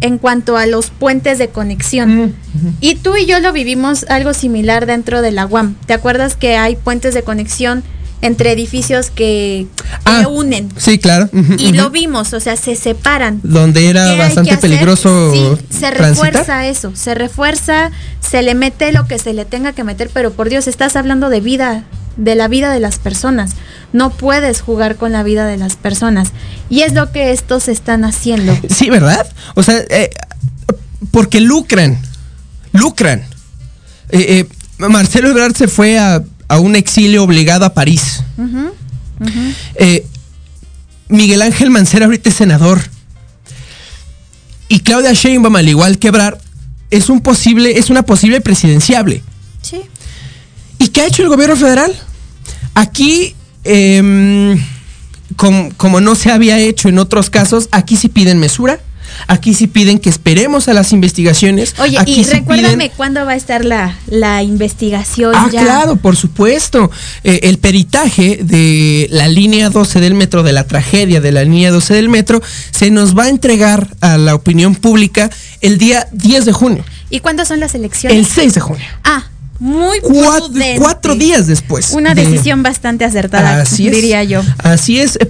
[0.00, 2.34] en cuanto a los puentes de conexión.
[2.80, 5.74] Y tú y yo lo vivimos algo similar dentro de la UAM.
[5.86, 7.82] ¿Te acuerdas que hay puentes de conexión
[8.22, 10.68] entre edificios que, que Ah, unen?
[10.76, 11.28] Sí, claro.
[11.58, 13.40] Y lo vimos, o sea, se separan.
[13.42, 15.98] Donde era ¿Qué hay bastante peligroso Sí, se transitar.
[16.32, 20.32] refuerza eso, se refuerza, se le mete lo que se le tenga que meter, pero
[20.32, 21.84] por Dios, estás hablando de vida,
[22.16, 23.52] de la vida de las personas.
[23.92, 26.32] No puedes jugar con la vida de las personas.
[26.70, 28.56] Y es lo que estos están haciendo.
[28.70, 29.26] Sí, ¿verdad?
[29.54, 30.10] O sea, eh,
[31.10, 31.98] porque lucran,
[32.72, 33.20] lucran.
[34.10, 38.22] Eh, eh, Marcelo Ebrard se fue a, a un exilio obligado a París.
[41.08, 42.80] Miguel Ángel Mancera ahorita es senador.
[44.68, 46.38] Y Claudia Sheinbaum, al igual que Ebrard,
[46.90, 49.22] es un posible, es una posible presidenciable.
[49.62, 49.82] Sí.
[50.78, 51.94] ¿Y qué ha hecho el gobierno federal?
[52.74, 54.56] Aquí, em,
[55.36, 58.80] com- como no se había hecho en otros casos, aquí sí piden mesura.
[59.26, 61.74] Aquí sí piden que esperemos a las investigaciones.
[61.80, 65.62] Oye, aquí y sí recuérdame piden- cuándo va a estar la, la investigación Ah, ya.
[65.62, 66.92] claro, por supuesto.
[67.24, 71.72] Eh, el peritaje de la línea 12 del metro, de la tragedia de la línea
[71.72, 72.40] 12 del metro,
[72.70, 75.28] se nos va a entregar a la opinión pública
[75.60, 78.16] el día 10 de junio, ¿Y cuándo son las elecciones?
[78.16, 78.84] el 6 de junio.
[79.02, 79.24] Ah,
[79.60, 80.80] muy Cuatro, prudente.
[80.80, 81.90] cuatro días después.
[81.92, 83.94] Una de- decisión bastante acertada, Así es.
[83.94, 84.42] diría yo.
[84.58, 85.16] Así es.
[85.16, 85.28] Eh,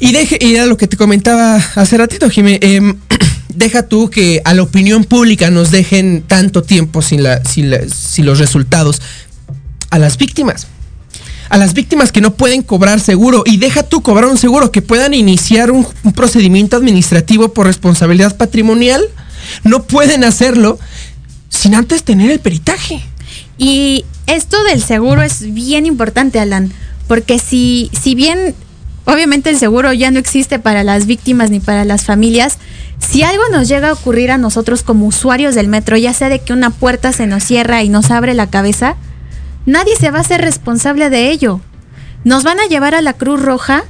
[0.00, 2.58] Y deje, y era lo que te comentaba hace ratito, Jimé.
[2.62, 2.96] em,
[3.48, 7.88] deja tú que a la opinión pública nos dejen tanto tiempo sin, la, sin, la-
[7.88, 9.00] sin los resultados.
[9.90, 10.66] A las víctimas.
[11.48, 13.44] A las víctimas que no pueden cobrar seguro.
[13.46, 18.36] Y deja tú cobrar un seguro, que puedan iniciar un, un procedimiento administrativo por responsabilidad
[18.36, 19.02] patrimonial.
[19.62, 20.78] No pueden hacerlo
[21.48, 23.04] sin antes tener el peritaje.
[23.58, 26.72] Y esto del seguro es bien importante, Alan,
[27.06, 28.54] porque si, si bien
[29.04, 32.58] obviamente el seguro ya no existe para las víctimas ni para las familias,
[32.98, 36.40] si algo nos llega a ocurrir a nosotros como usuarios del metro, ya sea de
[36.40, 38.96] que una puerta se nos cierra y nos abre la cabeza,
[39.66, 41.60] nadie se va a hacer responsable de ello.
[42.24, 43.84] Nos van a llevar a la Cruz Roja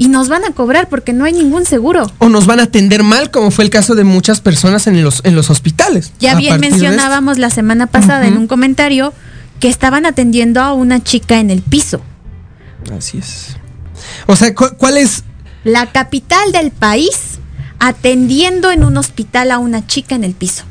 [0.00, 2.10] y nos van a cobrar porque no hay ningún seguro.
[2.18, 5.20] o nos van a atender mal, como fue el caso de muchas personas en los,
[5.24, 6.12] en los hospitales.
[6.18, 9.12] Ya bien mencionábamos la semana pasada en un comentario
[9.60, 12.00] que estaban atendiendo a una chica en el piso.
[12.96, 13.56] Así es.
[14.26, 15.22] O sea, ¿cu- ¿cuál es?
[15.64, 17.38] La capital del país
[17.78, 20.64] atendiendo en un hospital a una chica en el piso,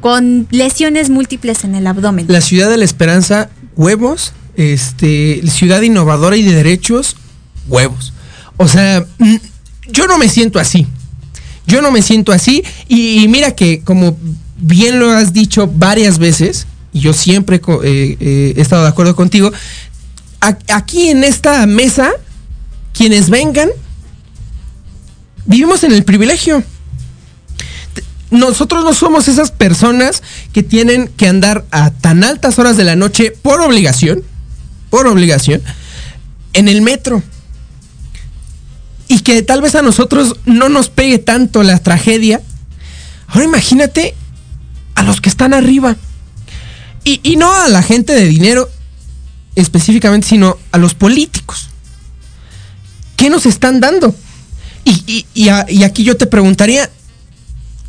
[0.00, 2.26] con lesiones múltiples en el abdomen.
[2.28, 7.16] La ciudad de la esperanza, huevos Este, ciudad innovadora y de derechos,
[7.68, 8.12] huevos.
[8.58, 9.36] O sea, mm,
[9.90, 10.86] yo no me siento así.
[11.66, 12.62] Yo no me siento así.
[12.88, 14.18] Y, mira que, como
[14.58, 19.16] bien lo has dicho varias veces, y yo siempre eh, eh, he estado de acuerdo
[19.16, 19.50] contigo,
[20.40, 22.10] aquí en esta mesa,
[22.92, 23.70] quienes vengan,
[25.46, 26.62] vivimos en el privilegio.
[28.30, 32.96] Nosotros no somos esas personas que tienen que andar a tan altas horas de la
[32.96, 34.22] noche por obligación,
[34.90, 35.62] por obligación,
[36.52, 37.22] en el metro.
[39.08, 42.42] Y que tal vez a nosotros no nos pegue tanto la tragedia.
[43.26, 44.14] Ahora imagínate
[44.94, 45.96] a los que están arriba.
[47.04, 48.68] Y, y no a la gente de dinero
[49.56, 51.68] específicamente, sino a los políticos.
[53.16, 54.14] ¿Qué nos están dando?
[54.84, 56.88] Y, y- y aquí yo te preguntaría,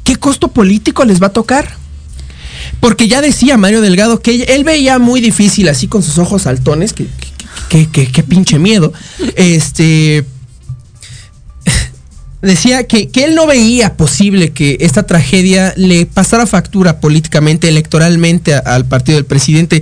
[0.04, 1.78] ¿qué costo político les va a tocar?
[2.80, 6.94] Porque ya decía Mario Delgado que él veía muy difícil así con sus ojos saltones,
[6.94, 7.06] que,
[7.70, 8.92] que, que- que- que pinche miedo.
[9.36, 10.26] Este
[12.42, 18.54] decía que, que él no veía posible que esta tragedia le pasara factura políticamente, electoralmente
[18.56, 19.82] a- al partido del presidente.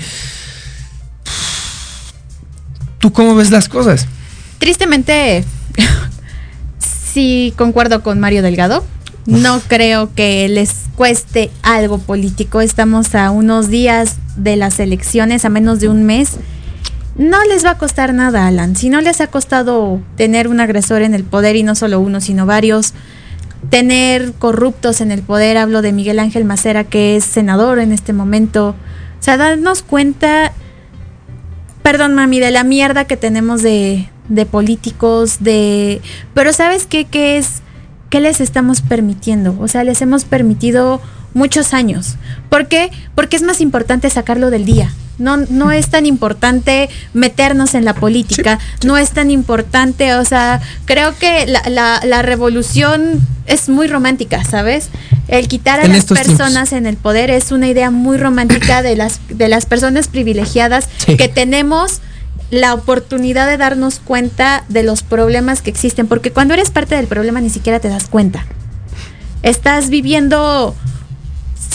[2.99, 4.07] ¿Tú cómo ves las cosas?
[4.59, 5.43] Tristemente,
[7.13, 8.83] sí concuerdo con Mario Delgado.
[9.27, 12.61] No creo que les cueste algo político.
[12.61, 16.31] Estamos a unos días de las elecciones, a menos de un mes.
[17.17, 18.75] No les va a costar nada, Alan.
[18.75, 22.21] Si no les ha costado tener un agresor en el poder, y no solo uno,
[22.21, 22.93] sino varios,
[23.69, 28.13] tener corruptos en el poder, hablo de Miguel Ángel Macera, que es senador en este
[28.13, 28.75] momento.
[29.19, 30.53] O sea, darnos cuenta
[31.87, 36.01] perdón mami, de la mierda que tenemos de, de políticos, de...
[36.33, 37.05] Pero ¿sabes qué?
[37.05, 37.61] ¿Qué es?
[38.09, 39.55] ¿Qué les estamos permitiendo?
[39.57, 40.99] O sea, les hemos permitido
[41.33, 42.17] muchos años.
[42.49, 42.91] ¿Por qué?
[43.15, 44.91] Porque es más importante sacarlo del día.
[45.17, 50.61] No, no es tan importante meternos en la política, no es tan importante, o sea,
[50.85, 54.89] creo que la, la- la revolución es muy romántica, ¿sabes?
[55.27, 58.95] El quitar a En las personas en el poder es una idea muy romántica de
[58.95, 61.17] las, de las personas privilegiadas Sí.
[61.17, 62.01] que tenemos
[62.51, 67.07] la oportunidad de darnos cuenta de los problemas que existen, porque cuando eres parte del
[67.07, 68.45] problema ni siquiera te das cuenta.
[69.43, 70.75] Estás viviendo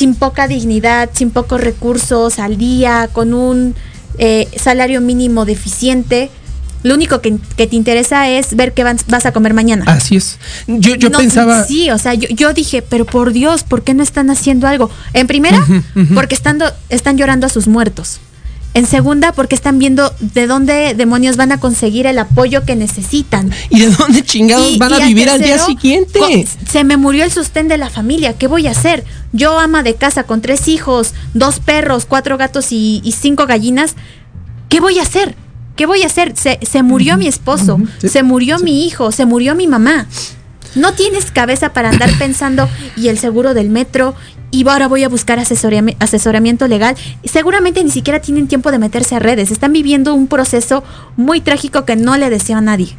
[0.03, 3.77] sin poca dignidad, sin pocos recursos al día, con un
[4.19, 6.29] eh, salario mínimo deficiente.
[6.83, 9.85] Lo único que, que te interesa es ver qué vas a comer mañana.
[9.87, 10.39] Así es.
[10.67, 11.63] Yo, yo No, pensaba...
[11.63, 14.91] Sí, o sea, yo, yo dije, pero por Dios, ¿por qué no están haciendo algo?
[15.13, 15.65] En primera,
[16.15, 18.19] porque estando, están llorando a sus muertos.
[18.75, 23.51] En segunda, porque están viendo de dónde demonios van a conseguir el apoyo que necesitan.
[23.69, 26.19] ¿Y de dónde chingados Y- van a vivir al día siguiente?
[26.71, 28.33] Se me murió el sostén de la familia.
[28.33, 29.05] ¿Qué voy a hacer?
[29.33, 33.95] Yo ama de casa con tres hijos, dos perros, cuatro gatos y, y cinco gallinas.
[34.71, 35.35] ¿Qué voy a hacer?
[35.77, 36.35] ¿Qué voy a hacer?
[36.37, 40.07] Se, se murió mi esposo, sí, se murió mi hijo, se murió mi mamá.
[40.75, 44.15] No tienes cabeza para andar pensando y el seguro del metro
[44.51, 46.95] y ahora voy a buscar asesorami- asesoramiento legal.
[47.25, 49.51] Seguramente ni siquiera tienen tiempo de meterse a redes.
[49.51, 50.85] Están viviendo un proceso
[51.17, 52.97] muy trágico que no le deseo a nadie.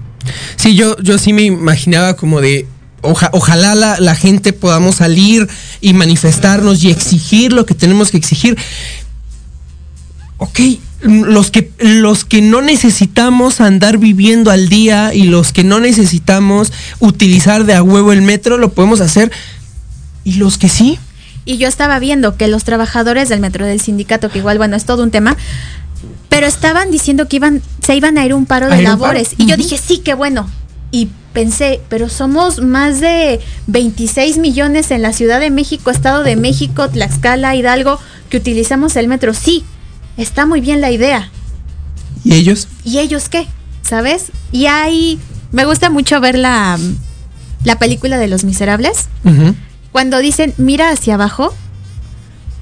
[0.56, 2.66] Sí, yo, yo sí me imaginaba como de.
[3.02, 5.48] oja- ojalá la, la gente podamos salir
[5.82, 8.58] y manifestarnos y exigir lo que tenemos que exigir.
[10.38, 10.60] Ok,
[11.04, 16.72] los que, los que no necesitamos andar viviendo al día y los que no necesitamos
[17.00, 19.32] utilizar de a huevo el metro, lo podemos hacer.
[20.24, 20.98] Y los que sí,
[21.46, 24.86] Y yo estaba viendo que los trabajadores del metro del sindicato, que igual, bueno, es
[24.86, 25.36] todo un tema,
[26.30, 29.36] pero estaban diciendo que iban, se iban a ir un paro de labores.
[29.38, 30.50] Y yo dije, sí, qué bueno.
[30.90, 36.38] Y pensé, pero somos más de 26 millones en la Ciudad de México, Estado de
[36.38, 38.00] México, Tlaxcala, Hidalgo,
[38.30, 39.34] que utilizamos el metro.
[39.34, 39.66] Sí,
[40.18, 41.30] está muy bien la idea.
[42.24, 42.68] ¿y ellos?
[42.84, 43.48] ¿Y ellos qué?
[43.82, 44.32] ¿Sabes?
[44.52, 45.20] Y ahí
[45.52, 46.80] me gusta mucho ver la,
[47.64, 49.08] la película de Los Miserables
[49.94, 51.54] cuando dicen mira hacia abajo,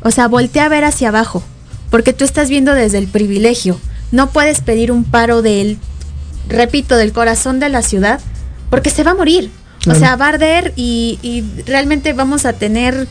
[0.03, 1.41] o sea, voltea a ver hacia abajo,
[1.89, 3.79] porque tú estás viendo desde el privilegio.
[4.11, 5.77] No puedes pedir un paro del,
[6.49, 8.19] repito, del corazón de la ciudad,
[8.69, 9.49] porque se va a morir.
[9.79, 9.97] Claro.
[9.97, 13.07] O sea, va a arder y, y realmente vamos a tener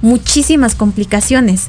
[0.00, 1.68] muchísimas complicaciones.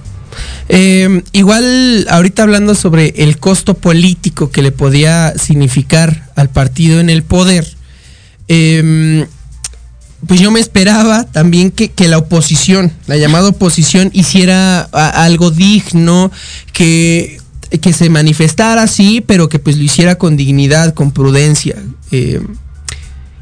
[0.70, 7.10] Eh, igual, ahorita hablando sobre el costo político que le podía significar al partido en
[7.10, 7.68] el poder,
[8.48, 9.26] eh,
[10.28, 16.32] pues yo me esperaba también que, que la oposición, la llamada oposición, hiciera algo digno,
[16.74, 17.40] que,
[17.82, 21.76] que se manifestara así, pero que pues lo hiciera con dignidad, con prudencia.
[22.12, 22.42] Eh,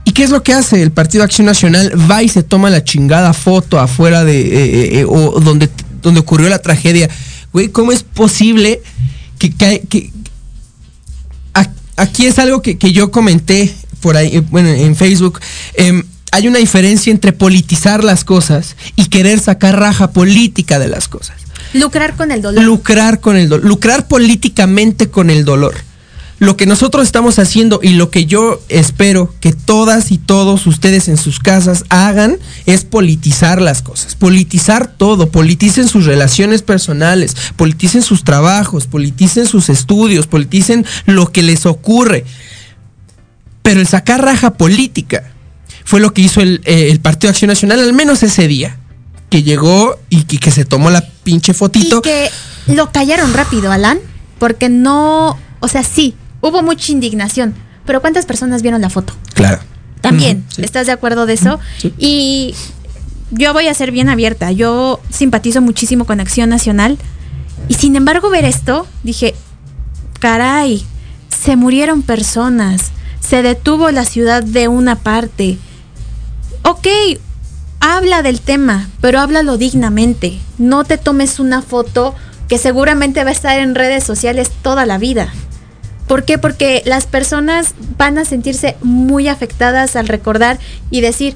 [0.04, 1.92] ¿Y qué es lo que hace el Partido Acción Nacional?
[2.10, 5.70] Va y se toma la chingada foto afuera de eh, eh, o donde,
[6.02, 7.10] donde ocurrió la tragedia.
[7.54, 8.82] Güey, ¿cómo es posible
[9.39, 10.12] que, que, que-
[11.95, 15.39] aquí es algo que, que yo comenté por ahí, eh, bueno, en Facebook.
[15.74, 21.08] Em, hay una diferencia entre politizar las cosas y querer sacar raja política de las
[21.08, 21.36] cosas.
[21.74, 22.64] Lucrar con el dolor.
[22.64, 23.66] Lucrar con el dolor.
[23.66, 25.76] Lucrar políticamente con el dolor.
[26.40, 31.08] Lo que nosotros estamos haciendo y lo que yo espero que todas y todos ustedes
[31.08, 34.16] en sus casas hagan es politizar las cosas.
[34.16, 35.30] Politizar todo.
[35.30, 37.36] Politicen sus relaciones personales.
[37.56, 38.86] Politicen sus trabajos.
[38.86, 40.28] Politicen sus estudios.
[40.28, 42.24] Politicen lo que les ocurre.
[43.64, 45.32] Pero el sacar raja política
[45.84, 48.78] fue lo que hizo el, eh, el Partido Acción Nacional, al menos ese día
[49.30, 51.98] que llegó y que, que, se tomó la pinche fotito.
[52.00, 52.30] Y que
[52.68, 54.00] lo callaron rápido, Alan,
[54.40, 59.14] porque no, o sea, sí, hubo mucha indignación, pero ¿cuántas personas vieron la foto?
[59.34, 59.60] Claro.
[60.02, 60.62] También, sí.
[60.64, 61.60] ¿estás de acuerdo de eso?
[61.78, 61.94] Sí.
[61.98, 62.56] Y
[63.32, 66.98] yo voy a ser bien abierta, yo simpatizo muchísimo con Acción Nacional
[67.68, 69.36] y sin embargo ver esto, dije,
[70.20, 70.86] caray,
[71.30, 75.58] se murieron personas, se detuvo la ciudad de una parte.
[76.64, 76.88] Ok,
[77.80, 80.40] habla del tema, pero háblalo dignamente.
[80.58, 82.16] No te tomes una foto
[82.48, 85.34] que seguramente va a estar en redes sociales toda la vida.
[86.08, 86.38] ¿Por qué?
[86.38, 91.36] Porque las personas van a sentirse muy afectadas al recordar y decir,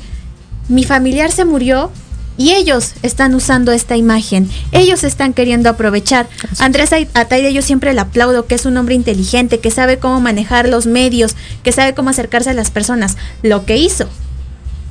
[0.69, 1.91] mi familiar se murió
[2.37, 6.27] y ellos están usando esta imagen, ellos están queriendo aprovechar.
[6.59, 10.69] Andrés Ataide yo siempre le aplaudo, que es un hombre inteligente, que sabe cómo manejar
[10.69, 13.17] los medios, que sabe cómo acercarse a las personas.
[13.43, 14.07] Lo que hizo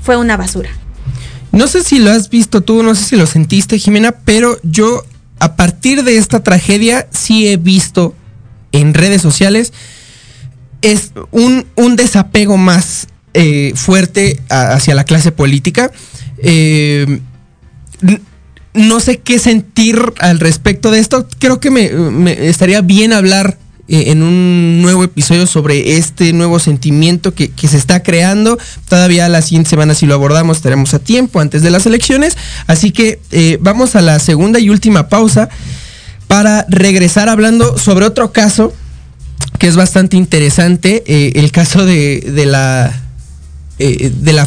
[0.02, 0.70] fue una basura.
[1.52, 5.04] No sé si lo has visto tú, no sé si lo sentiste, Jimena, pero yo
[5.40, 8.14] a partir de esta tragedia sí he visto
[8.80, 9.72] en redes sociales
[10.82, 15.92] es un, un desapego más eh, fuerte hacia la clase política.
[16.38, 17.20] Eh,
[18.72, 21.28] no sé qué sentir al respecto de esto.
[21.38, 23.56] Creo que me, estaría bien hablar
[23.86, 28.58] eh, en un nuevo episodio sobre este nuevo sentimiento que, que, se está creando.
[28.88, 32.36] Todavía la siguiente semana si lo abordamos estaremos a tiempo antes de las elecciones.
[32.66, 33.20] Así que
[33.60, 35.50] vamos a la segunda y última pausa
[36.30, 38.72] para regresar hablando sobre otro caso
[39.58, 43.02] que es bastante interesante, eh, el caso de, de la
[43.78, 44.46] de la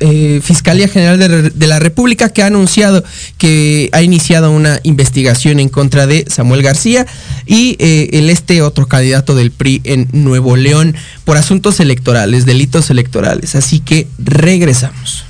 [0.00, 1.18] eh, Fiscalía General
[1.54, 3.04] de, la República que ha anunciado
[3.36, 7.06] que ha iniciado una investigación en contra de Samuel García
[7.46, 10.94] y eh, el este otro candidato del PRI en Nuevo León
[11.24, 13.54] por asuntos electorales, delitos electorales.
[13.54, 15.29] Así que regresamos.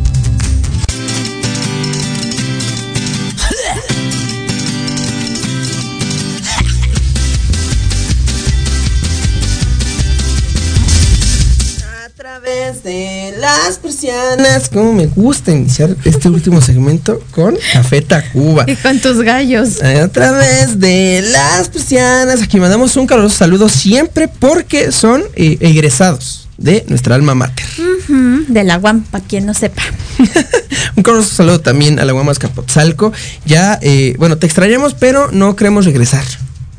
[12.81, 14.69] Través de las persianas.
[14.69, 18.65] Como me gusta iniciar este último segmento con Café Tacuba.
[18.67, 19.81] Y con tus gallos.
[19.81, 22.41] A través de las persianas.
[22.41, 27.65] Aquí mandamos un caluroso saludo siempre porque son eh, egresados de nuestra alma mater.
[27.79, 29.81] Ujú, de la UAM, para quien no sepa.
[30.95, 33.11] Un caluroso saludo también a la Guamas Capotzalco.
[33.45, 36.23] Ya, eh, bueno, te extrañamos, pero no queremos regresar.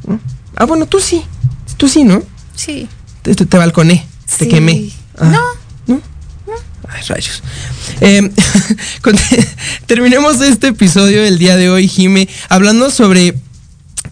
[0.06, 0.20] ¿no?
[0.54, 1.22] Ah, bueno, tú sí.
[1.76, 2.22] Tú sí, ¿no?
[2.54, 2.88] Sí.
[3.22, 4.06] Te, te, te balconé,
[4.38, 4.48] te Sí.
[4.50, 4.90] quemé.
[5.18, 5.40] Ah, No.
[6.92, 7.42] Ay, rayos.
[8.00, 8.30] Eh,
[9.00, 9.16] con-
[9.86, 13.34] terminemos este episodio del día de hoy, Jime, hablando sobre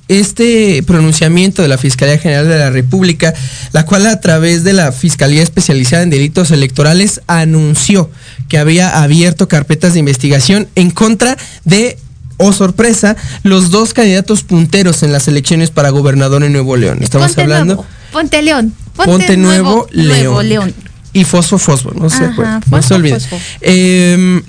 [0.07, 3.33] este pronunciamiento de la Fiscalía General de la República,
[3.73, 8.11] la cual a través de la Fiscalía Especializada en Delitos Electorales anunció
[8.49, 11.99] que había abierto carpetas de investigación en contra de,
[12.37, 16.99] oh sorpresa, los dos candidatos punteros en las elecciones para gobernador en Nuevo León.
[17.03, 17.75] Estamos Ponte hablando...
[17.77, 18.75] Nuevo, Ponte León.
[18.95, 20.09] Ponte, Ponte Nuevo, León.
[20.09, 20.75] Nuevo León.
[21.13, 23.11] Y Fosfo Fosfo, no se Ajá, acuerdan, no se.
[23.11, 23.39] Fosfo.
[23.61, 24.43] Eh,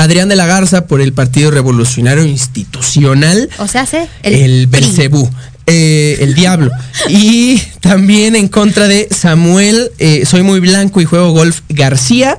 [0.00, 4.80] Adrián de la Garza por el Partido Revolucionario Institucional, O sea, hace el, PRI.
[4.80, 5.28] Belcebú,
[5.66, 6.70] eh, el Diablo.
[7.08, 12.38] y también en contra de Samuel, eh, Soy Muy Blanco y Juego Golf García.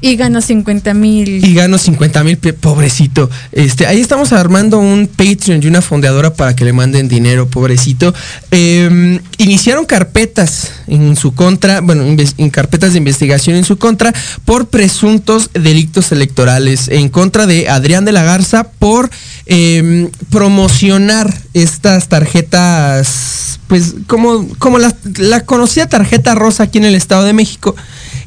[0.00, 1.44] Y ganó 50 mil.
[1.44, 3.28] Y gano 50 mil, pobrecito.
[3.50, 8.14] Este, ahí estamos armando un Patreon y una fondeadora para que le manden dinero, pobrecito.
[8.52, 14.68] Eh, iniciaron carpetas en su contra, bueno, en carpetas de investigación en su contra por
[14.68, 16.86] presuntos delitos electorales.
[16.88, 19.10] En contra de Adrián de la Garza por
[19.46, 26.94] eh, promocionar estas tarjetas, pues como, como la, la conocida tarjeta rosa aquí en el
[26.94, 27.74] Estado de México,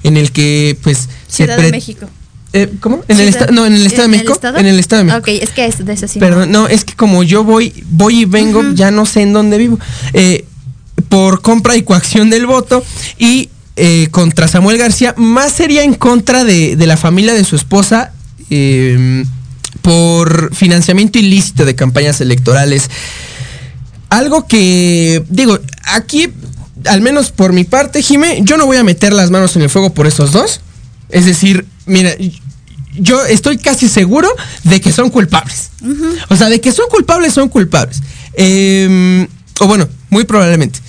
[0.03, 2.07] en el que pues se Ciudad de pre- México.
[2.53, 3.03] eh, ¿Cómo?
[3.07, 4.33] ¿En el, Ciudad- esta- no, en el Estado de ¿En el México.
[4.33, 4.57] Estado?
[4.57, 5.19] En el Estado de México.
[5.21, 6.19] Ok, es que es de eso sí.
[6.19, 6.25] no.
[6.25, 9.57] Perdón, no, es que como yo voy, voy y vengo, ya no sé en dónde
[9.57, 9.79] vivo.
[10.13, 10.45] Eh,
[11.09, 12.83] por compra y coacción del voto
[13.17, 17.55] y eh, contra Samuel García, más sería en contra de, de la familia de su
[17.55, 18.11] esposa
[18.49, 19.23] eh,
[19.81, 22.89] por financiamiento ilícito de campañas electorales.
[24.09, 26.27] Algo que, digo, aquí,
[26.85, 29.69] al menos por mi parte, Jime, yo no voy a meter las manos en el
[29.69, 30.61] fuego por esos dos.
[31.09, 32.11] Es decir, mira,
[32.97, 34.29] yo estoy casi seguro
[34.63, 35.71] de que son culpables.
[36.29, 38.01] O sea, de que son culpables, son culpables.
[38.33, 39.27] Eh,
[39.59, 40.79] o bueno, muy probablemente.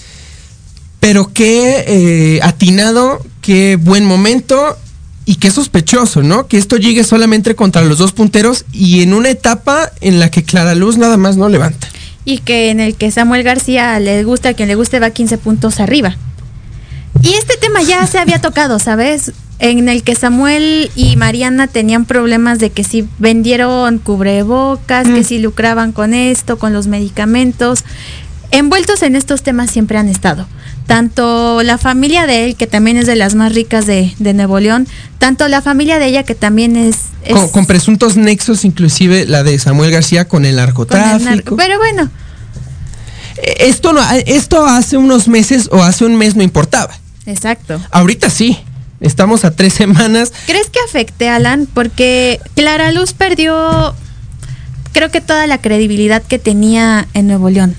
[1.00, 4.78] Pero qué eh, atinado, qué buen momento
[5.24, 6.46] y qué sospechoso, ¿no?
[6.46, 10.42] Que esto llegue solamente contra los dos punteros y en una etapa en la que
[10.42, 11.88] Clara Luz nada más no levanta.
[12.24, 15.38] Y que en el que Samuel García le gusta, a quien le guste va 15
[15.38, 16.16] puntos arriba.
[17.20, 19.32] Y este tema ya se había tocado, ¿sabes?
[19.58, 25.38] En el que Samuel y Mariana tenían problemas de que si vendieron cubrebocas, que si
[25.38, 27.84] lucraban con esto, con los medicamentos.
[28.50, 30.46] Envueltos en estos temas siempre han estado.
[30.86, 34.58] Tanto la familia de él, que también es de las más ricas de, de Nuevo
[34.60, 34.86] León,
[35.18, 36.96] tanto la familia de ella, que también es...
[37.24, 41.24] es Con, con presuntos nexos, inclusive la de Samuel García con el con el narcotráfico.
[41.30, 41.56] narco.
[41.56, 42.10] Pero bueno,
[43.38, 46.92] Eh, Esto, no, esto hace unos meses o hace un mes no importaba.
[47.26, 47.80] exacto.
[47.90, 48.58] Ahorita sí.
[49.00, 50.32] Estamos a tres semanas.
[50.46, 51.66] ¿Crees que afecte, Alan?
[51.74, 53.94] Porque Clara Luz perdió,
[54.92, 57.74] creo que toda la credibilidad que tenía en Nuevo León.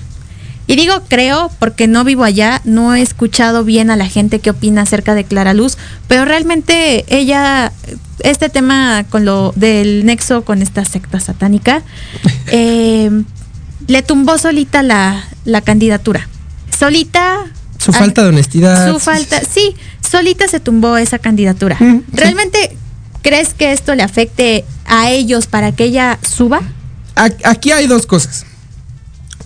[0.66, 4.50] Y digo creo porque no vivo allá, no he escuchado bien a la gente que
[4.50, 5.76] opina acerca de Clara Luz,
[6.08, 7.70] pero realmente ella,
[8.20, 11.82] este tema con lo del nexo con esta secta satánica,
[12.46, 13.10] eh,
[13.86, 16.28] le tumbó solita la, la candidatura.
[16.78, 17.44] Solita
[17.78, 18.90] Su al- falta de honestidad.
[18.90, 21.76] su falta, sí, solita se tumbó esa candidatura.
[21.78, 22.04] Mm, sí.
[22.14, 22.76] ¿Realmente
[23.20, 26.62] crees que esto le afecte a ellos para que ella suba?
[27.44, 28.46] Aquí hay dos cosas.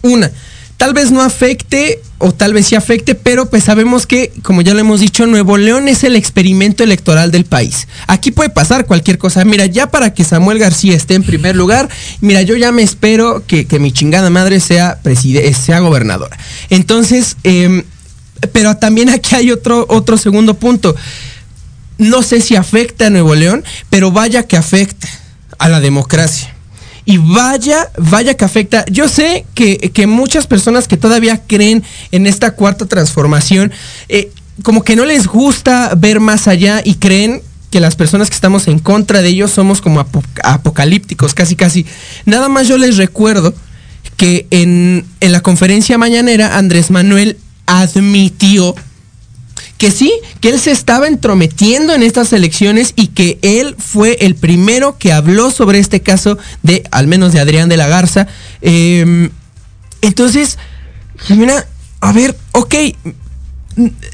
[0.03, 0.31] Una,
[0.79, 4.72] tal vez no afecte o tal vez sí afecte, pero pues sabemos que, como ya
[4.74, 7.87] lo hemos dicho, Nuevo León es el experimento electoral del país.
[8.07, 9.45] Aquí puede pasar cualquier cosa.
[9.45, 11.89] Mira, ya para que Samuel García esté en primer lugar,
[12.20, 16.37] mira, yo ya me espero que, que mi chingada madre sea, preside- sea gobernadora.
[16.70, 17.85] Entonces, em,
[18.53, 20.97] pero también aquí hay otro, otro segundo punto.
[21.99, 25.09] No sé si afecta a Nuevo León, pero vaya que afecta
[25.59, 26.55] a la democracia.
[27.11, 28.85] Y vaya, vaya que afecta.
[28.91, 31.83] Yo sé que, que muchas personas que todavía creen
[32.13, 33.73] en esta cuarta transformación,
[34.11, 34.31] eh,
[34.63, 37.41] como que no les gusta ver más allá y creen
[37.71, 41.87] que las personas que estamos en contra de ellos somos como apo- apocalípticos, casi casi.
[42.27, 43.55] Nada más yo les recuerdo
[44.19, 48.75] que en, en la conferencia mañanera Andrés Manuel admitió
[49.77, 54.35] que sí, que él se estaba entrometiendo en estas elecciones y que él fue el
[54.35, 58.27] primero que habló sobre este caso de, al menos de Adrián de la Garza.
[58.61, 59.31] Eh,
[60.03, 60.59] entonces,
[61.21, 61.65] Jimena,
[62.01, 62.75] a ver, ok,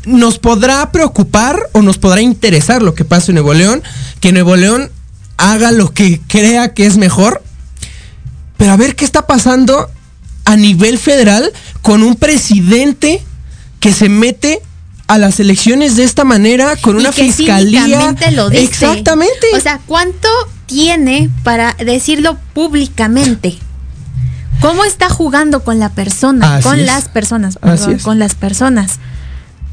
[0.05, 3.83] nos podrá preocupar o nos podrá interesar lo que pasa en Nuevo León,
[4.21, 4.91] que Nuevo León
[5.37, 7.43] haga lo que crea que es mejor,
[8.57, 9.91] pero a ver qué está pasando
[10.45, 13.23] a nivel federal con un presidente
[13.81, 14.61] que se mete
[15.07, 17.87] a las elecciones de esta manera con una que fiscalía
[18.33, 18.65] lo dice.
[18.65, 20.29] exactamente O sea, ¿cuánto
[20.67, 23.59] tiene para decirlo públicamente?
[24.61, 26.57] ¿Cómo está jugando con la persona?
[26.57, 26.87] Así con es.
[26.87, 28.99] las personas, perdón, con las personas.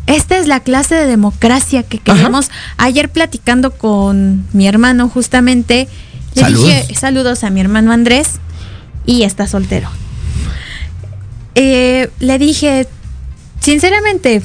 [0.08, 2.50] Esta es la clase de democracia que queremos.
[2.78, 5.88] Ayer platicando con mi hermano justamente,
[6.34, 6.66] le Saludos.
[6.66, 8.28] dije saludos a mi hermano Andrés
[9.06, 9.90] y está soltero.
[11.56, 12.88] Eh, le dije,
[13.62, 14.42] sinceramente,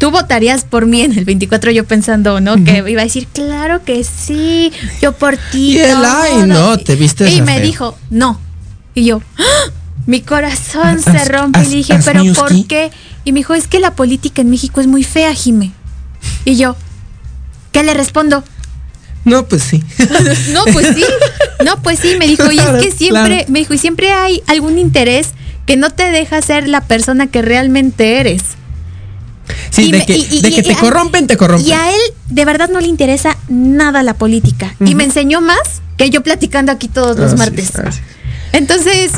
[0.00, 2.64] tú votarías por mí en el 24, yo pensando, ¿no?
[2.64, 4.72] Que iba a decir, claro que sí,
[5.02, 5.74] yo por ti.
[5.74, 6.06] Y él, todo".
[6.06, 8.40] ay, no, te viste Y me dijo, no.
[8.94, 9.70] Y yo, ¡ah!
[10.06, 11.60] mi corazón se rompe.
[11.60, 12.64] haz- y dije, ¿pero por ski".
[12.64, 12.90] qué?
[13.24, 15.70] Y me dijo, es que la política en México es muy fea, Jime.
[16.46, 16.76] Y yo,
[17.70, 18.42] ¿qué le respondo?
[19.26, 19.84] no pues sí
[20.54, 21.04] No, pues sí.
[21.62, 23.52] No, pues sí, me dijo, y es que siempre, claro.
[23.52, 25.28] me dijo, y siempre hay algún interés
[25.66, 28.42] que no te deja ser la persona que realmente eres.
[29.70, 31.72] Sí Y de me- que, y- y- de que y te corrompen te corrompen Y
[31.72, 34.74] a él de verdad no le interesa nada la política.
[34.84, 35.58] Y me enseñó más
[35.96, 37.70] que yo platicando aquí todos los Así martes.
[37.70, 38.00] es, así
[38.52, 39.12] Entonces,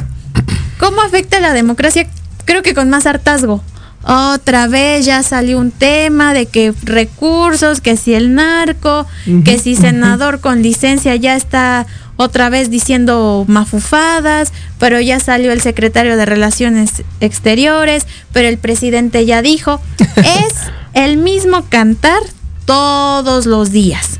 [0.78, 2.06] ¿cómo afecta la democracia?
[2.44, 3.62] Creo que con más hartazgo.
[4.04, 9.06] Otra vez ya salió un tema de que recursos, que si el narco,
[9.44, 11.86] que si senador con licencia ya está
[12.16, 19.24] otra vez diciendo mafufadas, pero ya salió el secretario de Relaciones Exteriores, pero el presidente
[19.24, 19.80] ya dijo,
[20.16, 20.54] es
[20.94, 22.22] el mismo cantar
[22.64, 24.18] todos los días.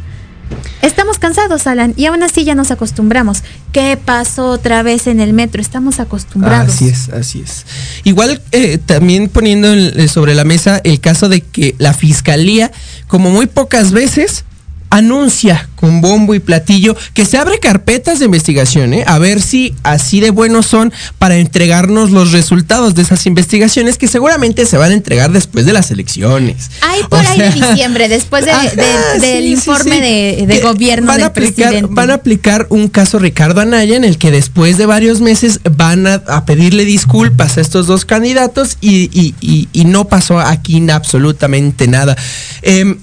[0.82, 3.42] Estamos cansados, Alan, y aún así ya nos acostumbramos.
[3.72, 5.62] ¿Qué pasó otra vez en el metro?
[5.62, 6.74] Estamos acostumbrados.
[6.74, 7.64] Así es, así es.
[8.04, 12.72] Igual eh, también poniendo en- eh, sobre la mesa el caso de que la fiscalía,
[13.06, 14.44] como muy pocas veces,
[14.92, 19.04] anuncia con bombo y platillo que se abre carpetas de investigación, ¿eh?
[19.06, 24.06] a ver si así de buenos son para entregarnos los resultados de esas investigaciones que
[24.06, 26.70] seguramente se van a entregar después de las elecciones.
[26.82, 29.96] Hay por O ahí de sea, diciembre, después de- Ajá, de- del sí, informe
[30.38, 30.46] sí.
[30.46, 31.88] de, gobierno van del a aplicar, presidente.
[31.94, 36.06] Van a aplicar un caso Ricardo Anaya en el que después de varios meses van
[36.06, 40.80] a, a pedirle disculpas a estos dos candidatos y, y- y- y no pasó aquí
[40.90, 42.16] absolutamente nada.
[42.62, 42.98] Em,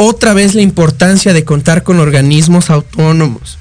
[0.00, 3.58] otra vez la importancia de contar con organismos autónomos.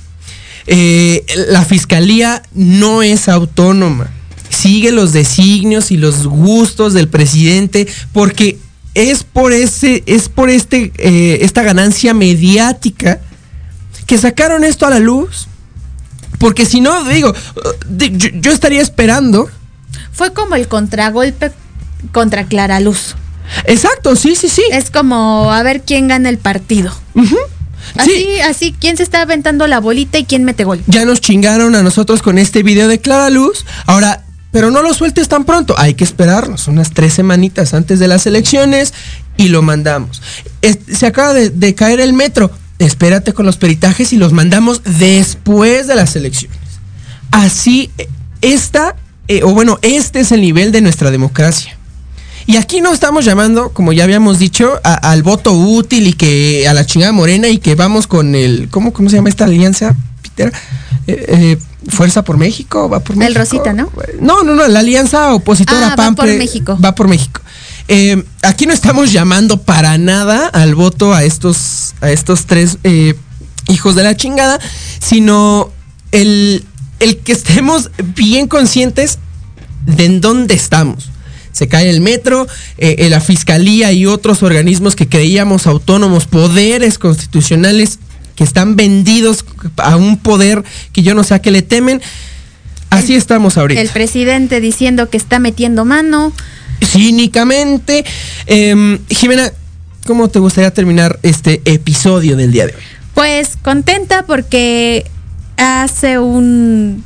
[0.68, 4.12] Eh, la fiscalía no es autónoma.
[4.48, 8.60] Sigue los designios y los gustos del presidente porque
[8.94, 13.20] es por ese, es por este, eh, esta ganancia mediática
[14.06, 15.48] que sacaron esto a la luz.
[16.38, 17.34] Porque si no, digo,
[17.90, 19.50] yo, yo estaría esperando.
[20.12, 21.52] Fue como el contragolpe
[22.12, 23.16] contra Clara Luz.
[23.66, 24.64] Exacto, sí, sí, sí.
[24.72, 26.92] Es como a ver quién gana el partido.
[27.96, 30.82] Así, así, quién se está aventando la bolita y quién mete gol.
[30.88, 33.66] Ya nos chingaron a nosotros con este video de Clara Luz.
[33.86, 35.76] Ahora, pero no lo sueltes tan pronto.
[35.78, 38.94] Hay que esperarnos unas tres semanitas antes de las elecciones
[39.38, 40.22] y lo mandamos.
[40.62, 42.52] Es- se acaba de, de caer el metro.
[42.80, 46.58] Espérate con los peritajes y los mandamos después de las elecciones.
[47.32, 48.08] Así, eh,
[48.42, 48.96] esta,
[49.28, 51.77] eh, o bueno, este es el nivel de nuestra democracia.
[52.48, 56.66] Y aquí no estamos llamando, como ya habíamos dicho, a- al voto útil y que
[56.68, 59.96] a la chingada morena y que vamos con el, ¿cómo, cómo se llama esta alianza,
[60.22, 60.54] Peter?
[61.08, 61.58] Eh, eh,
[61.90, 63.40] Fuerza por México, va por El México.
[63.40, 63.90] Rosita, ¿no?
[64.20, 66.78] No, no, no, la alianza opositora Ah, va por México.
[66.84, 67.42] Va por México.
[67.90, 73.16] Eh, aquí no estamos llamando para nada al voto a estos, a estos tres eh,
[73.70, 74.60] hijos de la chingada,
[75.00, 75.70] sino
[76.12, 76.66] el,
[77.00, 79.20] el que estemos bien conscientes
[79.86, 81.10] de en dónde estamos.
[81.58, 82.48] Se cae el metro,
[82.78, 87.98] eh, eh, la fiscalía y otros organismos que creíamos autónomos, poderes constitucionales
[88.36, 89.44] que están vendidos
[89.78, 92.00] a un poder que yo no sé a qué le temen.
[92.92, 93.82] Así estamos ahorita.
[93.82, 96.32] El presidente diciendo que está metiendo mano.
[96.86, 98.06] Cínicamente.
[98.46, 99.52] Em, Jimena,
[100.06, 102.82] ¿cómo te gustaría terminar este episodio del día de hoy?
[103.16, 105.10] Pues contenta porque
[105.58, 107.04] hace un...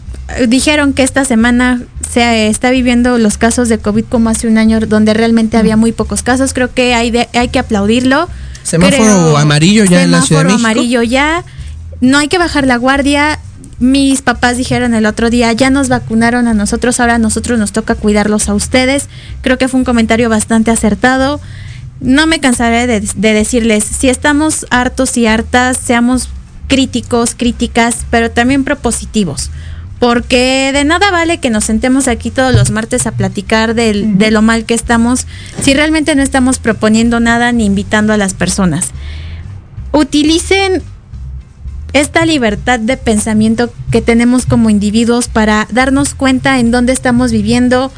[0.50, 1.82] Dijeron que esta semana
[2.12, 5.92] se está viviendo los casos de COVID como hace un año, donde realmente había muy
[5.92, 6.54] pocos casos.
[6.54, 8.28] Creo que hay, de- hay que aplaudirlo.
[8.64, 10.66] Semáforo Creo- amarillo ya en la Ciudad de México.
[10.68, 11.44] amarillo ya.
[12.02, 13.40] No hay que bajar la guardia.
[13.80, 17.72] Mis papás dijeron el otro día, ya nos vacunaron a nosotros, ahora a nosotros nos
[17.72, 19.08] toca cuidarlos a ustedes.
[19.42, 21.40] Creo que fue un comentario bastante acertado.
[22.00, 26.30] No me cansaré de, de decirles, si estamos hartos y hartas, seamos
[26.68, 29.50] críticos, críticas, pero también propositivos.
[30.02, 34.32] Porque de nada vale que nos sentemos aquí todos los martes a platicar del- de
[34.32, 35.28] lo mal que estamos
[35.62, 38.88] si realmente no estamos proponiendo nada ni invitando a las personas.
[39.92, 40.82] Utilicen
[41.94, 47.92] esta libertad de pensamiento que tenemos como individuos para darnos cuenta en dónde estamos viviendo.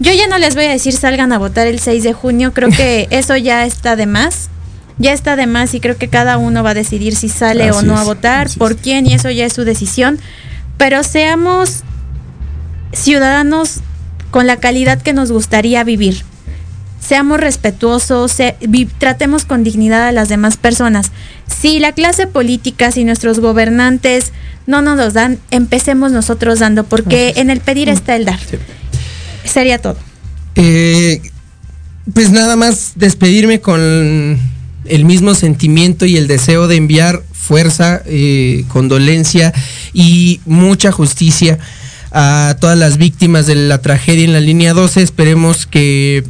[0.00, 2.68] Yo ya no les voy a decir salgan a votar el 6 de junio, creo
[2.68, 4.50] que eso ya está de más.
[4.98, 7.80] Ya está de más y creo que cada uno va a decidir si sale o
[7.82, 10.18] no a votar, por quién y eso ya es su decisión.
[10.78, 11.82] Pero seamos
[12.92, 13.80] ciudadanos
[14.30, 16.22] con la calidad que nos gustaría vivir.
[17.00, 21.10] Seamos respetuosos, se- vi- tratemos con dignidad a las demás personas.
[21.46, 24.32] Si la clase política, si nuestros gobernantes
[24.66, 28.38] no nos los dan, empecemos nosotros dando, porque en el pedir está el dar.
[29.44, 29.96] Sería todo.
[30.56, 31.22] Eh,
[32.12, 34.38] pues nada más despedirme con
[34.88, 39.52] el mismo sentimiento y el deseo de enviar fuerza, eh, condolencia
[39.92, 41.58] y mucha justicia
[42.12, 45.02] a todas las víctimas de la tragedia en la línea 12.
[45.02, 46.24] Esperemos que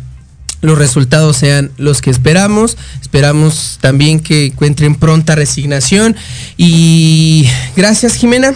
[0.61, 2.77] los resultados sean los que esperamos.
[3.01, 6.17] Esperamos también que encuentren pronta resignación.
[6.57, 8.55] Y gracias, Jimena.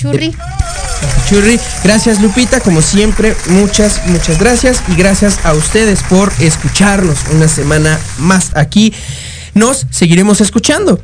[0.00, 0.34] Churri.
[1.28, 1.60] Churri.
[1.84, 7.98] Gracias Lupita, como siempre, muchas, muchas gracias y gracias a ustedes por escucharnos una semana
[8.18, 8.92] más aquí.
[9.54, 11.02] Nos seguiremos escuchando.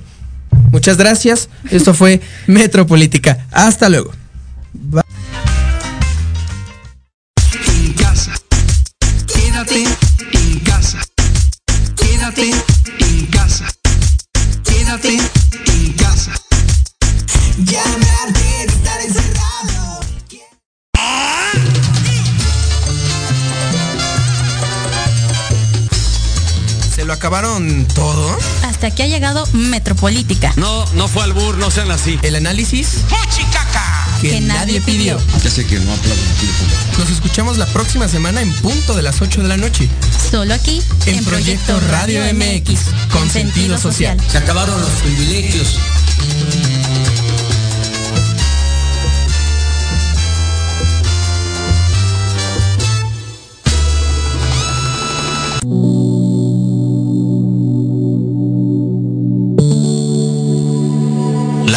[0.72, 1.48] Muchas gracias.
[1.70, 3.46] Esto fue Metropolítica.
[3.50, 4.12] Hasta luego.
[4.72, 5.15] Bye.
[27.26, 28.38] Acabaron todo?
[28.62, 30.52] Hasta aquí ha llegado Metropolítica.
[30.54, 32.20] No, no fue albur, no sean así.
[32.22, 32.98] El análisis
[34.20, 35.18] que, Que nadie pidió.
[35.42, 36.74] Ya sé que no aplauden aquí de fondo.
[37.00, 39.88] Nos escuchamos la próxima semana en punto de las 8 de la noche.
[40.30, 44.16] Solo aquí En Proyecto Radio MX, con sentido social.
[44.30, 45.80] Se acabaron los privilegios.